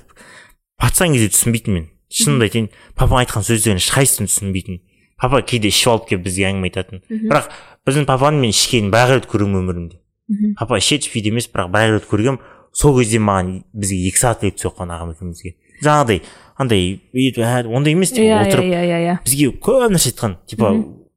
[0.81, 1.91] пацан кезде түсінбейтінмін мен.
[2.09, 4.81] Шынымды айтайын папаның айтқан сөздерін ешқайсысын түсінбейтінмін
[5.21, 7.03] папа кейде ішіп алып келіп бізге әңгіме айтатын.
[7.29, 7.51] Бірақ
[7.87, 10.01] біздің папаның мен ішкенін бір ақ рет көргенмін өмірімде
[10.57, 12.41] папа ішеді ішпейді емес бірақ бір ақ рет көргенмін.
[12.75, 15.53] Сол кезде маған бізге екі сағат лекция оқыған ағам екеумізге.
[15.79, 16.19] Жаңағыдай
[16.55, 20.37] андай өйтіп, ондай емес типа иә иә отырып иә иә иә бізге көп нәрсе айтқан
[20.47, 20.71] типа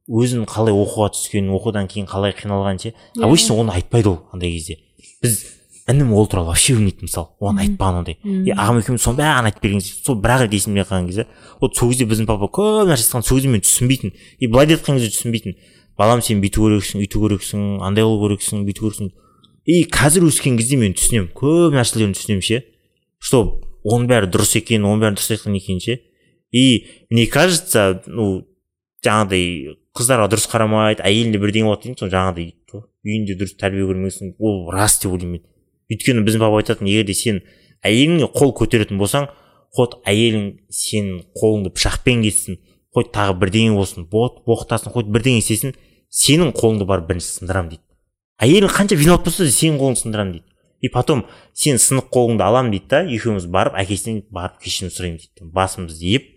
[0.09, 2.93] өзін қалай оқуға түскенін оқудан кейін қалай қиналғанын ше.
[3.15, 3.23] Иә.
[3.23, 4.79] обычно оны айтпайды ол андай кезде.
[5.21, 5.45] Біз
[5.87, 9.63] інім ол туралы вообще білмейді мысалы оған айтпаған ондай и ағам екеуміз соның бәрін айтып
[9.63, 11.27] берген сол бір ақ рет есімде қалған кезде
[11.61, 14.13] вот сол кезде біздің папа көп нәрсе айтқан сол кезде мен түсінбейтін.
[14.39, 15.55] И былай деп жатқан кезде түсінбейтін.
[15.97, 19.11] Балам сен бүйту керексің үйту керексің андай қылу керексің бүйту керексің.
[19.65, 22.63] И қазір өскен кезде мен түсінемін көп нәрселерін түсінемін ше.
[23.19, 25.99] Что оның бәрі дұрыс екен оның бәрі дұрыс айтқан екен ше.
[26.51, 28.45] И мне кажется ну
[29.05, 32.53] жаңағыдай қыздарға дұрыс қарамайды әйеліне бірдеңе болады деймін сол жаңағыдай
[33.05, 35.45] үйінде дұрыс тәрбие көрмесің ол рас деп ойлаймын мен.
[35.89, 37.39] Өйткені біздің папа айтатын егер де сен
[37.85, 39.29] әйеліңе қол көтеретін болсаң
[39.75, 42.59] хоть әйелің сенің қолыңды пышақпен кессін
[42.93, 45.75] хоть тағы бірдеңе болсын бот боқтасын хоть бірдеңе істесін
[46.09, 47.85] сенің қолыңды барып бірінші сындырамын дейді.
[48.41, 50.48] Әйелің қанша виноват болса да сенің қолыңды сындырамын дейді.
[50.81, 55.51] И потом сен сынық қолыңды аламын дейді да екеуміз барып әкесінен барып кешірім сұраймыз дейді
[55.55, 56.29] басымызды иіп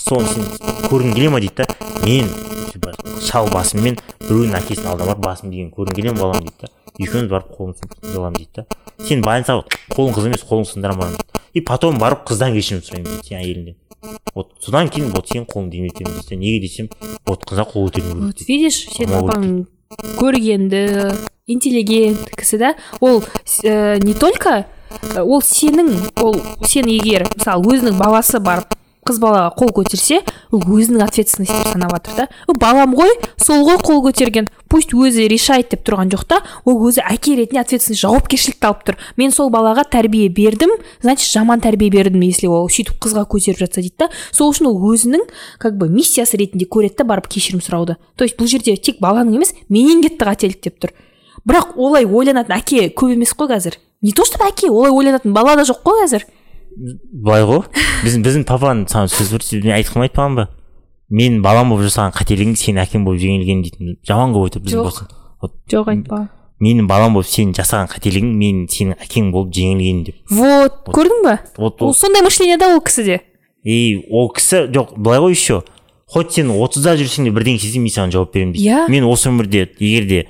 [0.00, 0.48] соны сен
[0.88, 1.68] көргің келе ма дейді да
[2.04, 2.30] мен
[2.72, 2.94] типа
[3.26, 6.72] шал басыммен біреудің әкесінің алдына барып басымды иген көргің келе ма балам дейді да.
[6.98, 7.74] Екеуміз барып қолын
[8.14, 8.66] аламын дейді да.
[9.04, 11.16] Сен больницаға қолың қыз емес қолың сындырамын
[11.54, 13.80] и потом барып қыздан кешірім сұраймын дейді сен әйеліңнен
[14.34, 16.90] вот содан кейін вот сенің қолыңды дейді неге десем
[17.26, 19.46] вот қызға қол көтермеу вот видишь сенің папаң
[20.18, 21.12] көргенді
[21.46, 22.74] интеллигент кісі да.
[23.00, 23.22] Ол
[23.64, 24.64] ә, не только
[25.18, 25.90] ол сенің
[26.22, 31.72] ол сен егер мысалы өзінің баласы барып қыз балаға қол көтерсе ол өзінің ответственность деп
[31.72, 34.48] санап жатыр да балам ғой сол ғой қол көтерген.
[34.68, 38.98] Пусть өзі решает деп тұрған жоқ та ол өзі әке ретінде ответственность жауапкершілікті алып тұр.
[39.16, 40.72] Мен сол балаға тәрбие бердім
[41.04, 44.10] значит жаман тәрбие бердім если ол сөйтіп қызға көтеріп жатса дейді да.
[44.32, 45.28] Сол үшін ол өзінің
[45.62, 47.98] как бы миссиясы ретінде көреді да барып кешірім сұрауды.
[48.16, 50.94] То есть бұл жерде тек баланың емес менен кетті қателік деп тұр.
[51.44, 53.78] Бірақ олай ойланатын әке көп емес қой қазір.
[54.02, 56.24] Не то чтобы әке олай ойланатын бала да жоқ қой қазір.
[56.76, 57.64] Былай ғой.
[58.04, 60.48] Біздің біздің папаның саған сөз мен айтқым айтпаған ба?
[61.10, 65.04] Мен балам болып жасаған қателігің сенің әкең болып жеңілген дейтін жаман көп айтады жоқ.
[65.70, 70.18] жоқ айтпаған менің балам болып сен жасаған қателігің мен сенің әкең болып жеңілген деп.
[70.30, 71.38] Вот көрдің ба?
[71.58, 73.20] Вот ол сондай мышление да ол кісіде.
[73.64, 75.62] И ол кісі жоқ былай ғой еще.
[76.06, 78.68] Хоть сен отызда жүрсең де бірдеңе істесең мен саған жауап беремін дейді.
[78.68, 78.88] Иә.
[78.92, 80.20] Мен осы өмірде егер де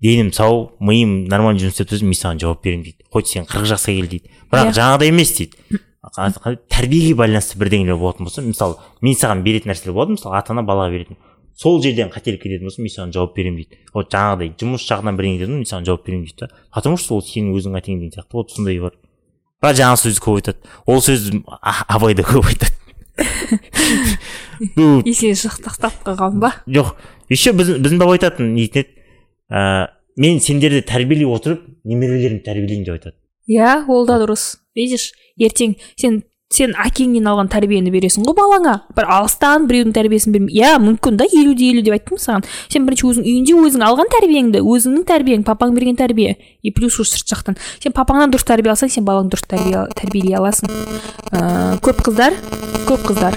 [0.00, 3.04] денім сау миым нормально жұмыс істеп тұрса мен саған жауап беремін дейді.
[3.12, 4.30] Хоть сен қырық жасқа кел дейді.
[4.52, 5.56] Бірақ жаңағыдай емес дейді.
[6.72, 10.94] Тәрбиеге байланысты бірдеңелер болатын болса мысалы мен саған беретін нәрселер болады мысалы ата ана балаға
[10.94, 11.18] беретін.
[11.58, 13.82] Сол жерден қателік кететін болса мен саған жауап беремін дейді.
[13.92, 16.50] Вот жаңағыдай жұмыс жағынан бірдеңе кетеді мен саған жауап беремін дейді да.
[16.72, 18.94] Потому что ол сенің өзіңнің әкең деген сияқты вот сондай бар.
[19.58, 20.72] Бірақ жаңағы сөзді көп айтады.
[20.86, 21.42] Ол сөзді
[21.90, 22.78] абай да көп айтады.
[25.08, 26.52] Есіңе жақтақтап қалған ба?
[26.70, 26.94] жоқ
[27.30, 29.02] еще біздің баба айтатын нетін еді
[29.50, 33.16] ә, мен сендерді тәрбиелей отырып немерелерімді тәрбиелеймін деп айтады.
[33.48, 34.58] Иә ол да дұрыс.
[34.76, 38.74] Видишь ертең сен сен әкеңнен алған тәрбиені бересің ғой балаңа.
[38.96, 42.46] Бір алыстан біреудің тәрбиесін берме иә мүмкін да елу де елу деп айттым саған.
[42.72, 46.38] Сен бірінші өзің үйінде өзің алған тәрбиеңді өзіңнің тәрбиең папаң берген тәрбие.
[46.62, 47.58] И плюс уж сырт жақтан.
[47.82, 50.72] Сен папаңнан дұрыс тәрбие алсаң сен балаңды дұрыс тәрбие, тәрбиелей аласың.
[51.36, 52.32] Ә, көп қыздар
[52.88, 53.36] көп қыздар.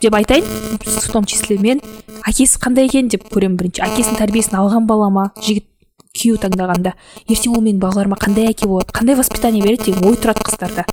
[0.00, 0.44] Деп айтайын
[0.80, 1.84] в том числе мен.
[2.24, 3.84] Әкесі қандай екен деп көремін бірінші.
[3.84, 5.68] Әкесінің тәрбиесін алған бала ма жігіт
[6.14, 6.94] күйеу таңдағанда.
[7.28, 10.86] Ертең ол менің балаларыма қандай әке болады қандай воспитание береді деген ой тұрады қыздарда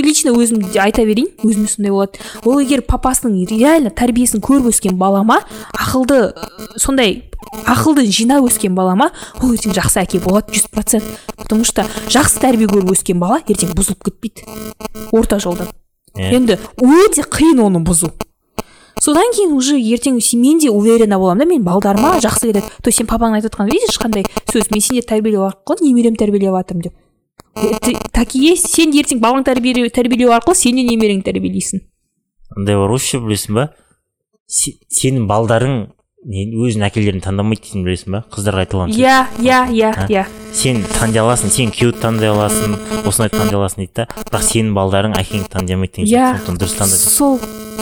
[0.00, 2.20] лично өзім де айта берейін өзімде сондай болады.
[2.44, 5.40] Ол егер папасының реально тәрбиесін көріп өскен балама
[5.76, 6.32] ақылды
[6.80, 7.28] сондай
[7.68, 9.10] ақылды жинап өскен балама
[9.42, 11.04] ол ертең жақсы әке болады жүз процент.
[11.36, 14.46] Потому что жақсы тәрбие көріп өскен бала ертең бұзылып кетпейді.
[15.12, 15.68] Орта жолдан.
[16.16, 18.12] Енді өте қиын оны бұзу.
[19.00, 22.98] Содан кейін уже ертең мен де уверена боламын да мен балдарыма жақсы кетеді то есть
[22.98, 24.70] сен папаң айтып отқан видишь қандай сөз?
[24.70, 26.94] Мен сендерді тәрбиелеу арқылы немеремді тәрбиелеп жатырмын деп.
[28.12, 28.68] Так и есть.
[28.72, 31.82] Сен ертең балаңды тәрбиелеу, тәрбиелеу арқылы сен де немереңді тәрбиелейсің.
[32.56, 33.66] Андай бар ғой білесің ба?
[34.48, 35.74] Сенің балдарың
[36.22, 38.22] өзінің әкелерін таңдамайды дейтінін білесің ба?
[38.32, 40.26] Қыздарға айтылған иә иә иә иә.
[40.54, 44.06] Сен таңдай аласың сен күйеуді таңдай аласың осындайды таңдай аласың дейді да.
[44.28, 46.30] Бірақ сенің балдарың әкеңді таңдай алмайды деген иә.
[46.46, 47.40] Дұрыс таңда сол.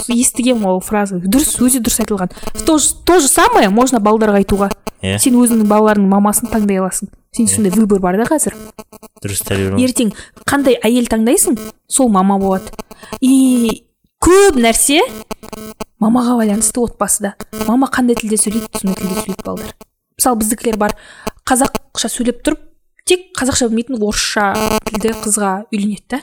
[0.09, 1.19] Естігемін ол фраза.
[1.21, 2.33] Дұрыс өзі дұрыс айтылған.
[2.67, 4.71] То, то же самое можно балдарға айтуға.
[5.01, 7.11] Иә сен өзіңнің балаларыңның мамасын таңдай аласың.
[7.33, 8.57] Сенде сондай выбор бар да қазір?
[9.23, 10.11] Дұрыс тәрбие ертең
[10.49, 11.57] қандай әйел таңдайсың
[11.89, 12.73] сол мама болады.
[13.21, 13.85] И
[14.21, 15.01] көп нәрсе
[16.03, 17.35] мамаға байланысты отбасыда
[17.69, 19.75] мама қандай тілде сөйлейді сондай тілде сөйлейді балдар.
[20.19, 20.97] Мысалы біздікілер бар
[21.49, 22.67] қазақша сөйлеп тұрып
[23.09, 24.51] тек қазақша білмейтін орысша
[24.91, 26.21] тілді қызға үйленеді да.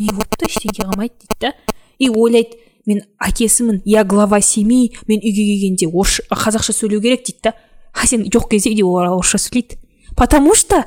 [0.00, 1.54] Не болыпты ештеңе қылмайды дейді да.
[1.98, 7.54] И ойлайды мен әкесімін я глава семьи мен үйге келгенде қазақша сөйлеу керек дейді да.
[7.92, 9.78] А сен жоқ кезде үйде орысша сөйлейді
[10.16, 10.84] потому что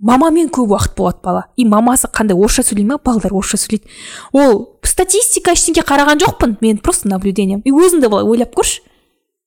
[0.00, 1.46] мамамен көп уақыт болады бала.
[1.56, 3.88] И мамасы қандай орысша сөйлей ма балдар орысша сөйлейді
[4.32, 8.82] ол статистика ештеңе қараған жоқпын мен просто наблюдением и өзің де былай ойлап көрші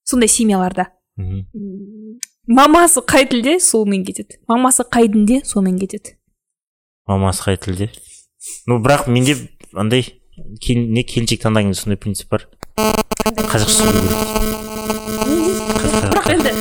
[0.04, 0.90] сондай семьяларда.
[2.48, 4.38] Мамасы қай тілде солмен кетеді.
[4.48, 6.18] Мамасы қай дінде сомен кетеді.
[7.08, 7.90] Мамасы қай тілде?
[8.68, 9.38] Ну бірақ менде
[9.74, 10.23] андай
[10.64, 14.04] кел- не келіншек таңдаған сондай принцип бар қазақша сөйлеу
[15.78, 16.52] керек бірақ енді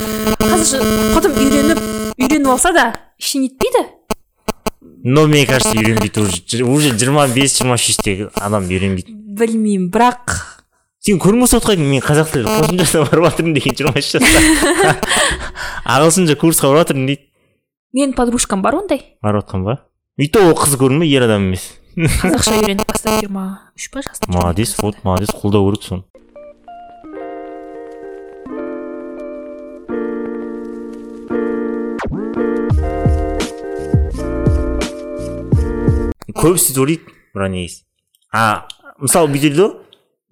[0.43, 0.81] қазақша
[1.15, 1.81] потом үйреніп
[2.21, 2.87] үйреніп алса да
[3.21, 3.83] ештеңе етпейді
[5.05, 10.37] но мне кажется үйренбейді уже уже жиырма бес жиырма үш жастағы адам үйренбейді білмеймін бірақ
[11.03, 14.97] сен көрмей отырған мен қазақ тілі қосымшасына барып жатырмын деген жиырма үш жаста
[15.97, 17.25] ағылшынша курсқа барып жатырмын дейді
[17.97, 19.79] менің подружкам бар ондай барып жатқан ба
[20.21, 23.45] и то ол қыз көрінбей ер адам емес қазақша үйреніп бастады жиырма
[23.77, 26.03] үш па жаста молодец вот молодец қолдау керек соны
[36.33, 37.85] көбісі ойлайды бірақ негізі
[38.33, 38.65] а
[38.97, 39.83] мысалы бүйтеді ғой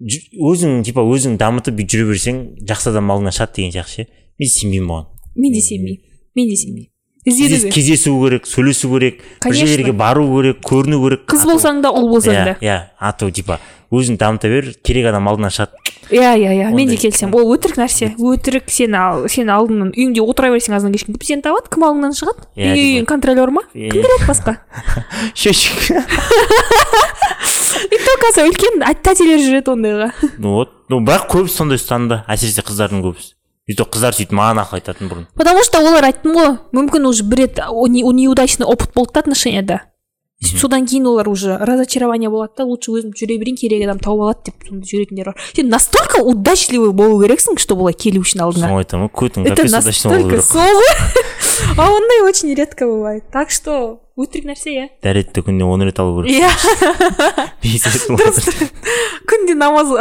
[0.01, 4.07] өзің типа өзің дамытып бүйтіп жүре берсең жақсы адам алдыңнан шығады деген сияқты ше.
[4.41, 5.05] Мен сенбеймін оған.
[5.35, 6.01] Мен де сенбеймін.
[6.35, 6.89] Мен де сенбеймін.
[7.25, 11.27] Іздену керек кездесу керек сөйлесу керек бір жерлерге бару керек көріну керек.
[11.29, 12.57] Қыз болсаң да ұл болсаң иә да.
[12.61, 13.59] иә а то типа
[13.91, 15.77] өзің дамыта бер керек адам алдынан шығады
[16.11, 18.11] иә иә иә мен де келісемін ол өтірік нәрсе.
[18.17, 22.15] Өтірік сен ал сен алдыңнан үйіңде отыра берсең аздан кешке кім сені табады кім алдыңнан
[22.17, 22.47] шығады?
[22.55, 23.05] Иә, типа.
[23.13, 23.63] контролер ма?
[23.73, 24.57] Кім береді басқа?
[25.35, 25.91] Счетчик
[27.91, 30.09] и то қазір үлкен тәтелер жүреді ондайға.
[30.37, 33.33] Ну вот ну бірақ көбісі сондай ұстанды әсіресе қыздардың көбісі.
[33.67, 35.29] И то қыздар сөйтіп маған ақыл айтатын бұрын.
[35.37, 39.81] Потому что олар айттым ғой мүмкін уже бір рет неудачный опыт болды да отношенияда
[40.41, 44.49] содан кейін олар уже разочарование болады да лучше өзім жүре берейін керек адам тауып алады
[44.49, 45.37] деп сондай жүретіндер бар.
[45.53, 49.67] Сен настолько удачливый болу керексің чтобы олай келу үшін алдыңа соны айтамын ғой көтің это
[49.69, 50.93] настолько сол ғой
[51.77, 53.29] а ондай очень редко бывает.
[53.31, 56.33] Так что өтірік нәрсе иә дәретті күніне он рет алу керек.
[56.33, 56.49] Иә
[59.29, 59.93] күнде намаз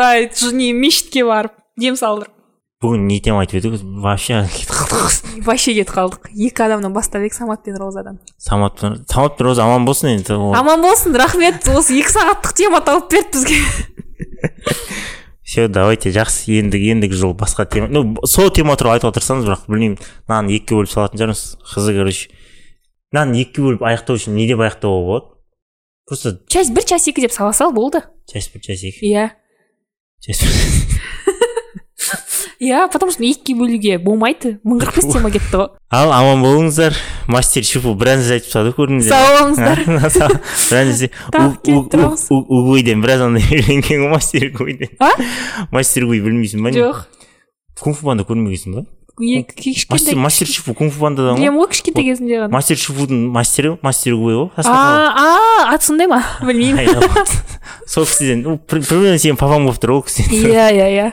[0.52, 2.32] не мешітке барып дем салдырып.
[2.80, 3.74] Бүгін не тема айтып едік?
[4.00, 6.30] Вообще кетіп қалдық вообще кетіп қалдық.
[6.32, 8.18] Екі адамнан бастап едік самат пен розадан.
[8.40, 10.38] Самат пен самат пен роза аман болсын енді.
[10.56, 11.68] Аман болсын рахмет.
[11.68, 13.60] Осы екі сағаттық тема тауып берді бізге.
[15.50, 17.90] Все давайте жақсы ендігі ендігі жолы басқа тема.
[17.92, 19.98] Ну сол тема туралы айтуға тырысамыз бірақ білмеймін
[20.30, 21.42] мынаны екіге бөліп салатын шығармыз.
[21.74, 22.30] Қызы короче.
[23.12, 25.26] Мынаны екіге бөліп аяқтау үшін не деп аяқтауға болады?
[26.06, 28.04] Просто час бір час екі деп сала сал болды.
[28.30, 29.10] Час бір час екі.
[29.10, 29.26] Иә.
[32.60, 34.58] иә потому что екіге бөлуге болмайды.
[34.64, 35.68] Мың қырық бес тема кетті ғой.
[35.96, 36.94] Ал аман болыңыздар.
[37.26, 39.78] Мастер шифу бір ән айтып тастады көрдіңіздер сау болыңыздар.
[42.60, 45.10] Угуйден біраз андай үйренген ғой мастер гуйден а?
[45.72, 47.04] Мастер гуй білмейсің ба жоқ.
[47.80, 48.84] Кунг фу панда көрмегенсің ба?
[49.20, 53.76] Кішкентай мастер шифу кунг фу пандадан ғой білемін ғой кішкентай кезімде ғана мастер шифудың мастері
[53.84, 56.88] мастер гуй ғой а аты сондай ма білмеймін
[57.86, 61.06] сол кісіден примерно сенің папаң болып тұр ол кісі иә иә иә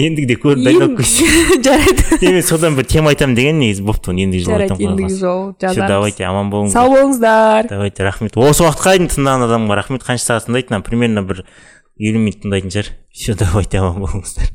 [0.00, 4.46] ендігіде көріп дайындалып қойсын жарайды мен содан бір тема айтамын деген негізі болыпты оны ендігі
[4.46, 5.70] жолы жарайды айтамын ендігі құдай жол қаласа.
[5.70, 10.06] Всё, жазамыз давайте аман болыңыздар сау болыңыздар давайте рахмет осы уақытқа дейін тыңдаған адамға рахмет
[10.06, 11.44] қанша сағат тыңдайды мына примерно бір
[12.00, 14.54] елу минут тыңдайтын шығар все давайте аман болыңыздар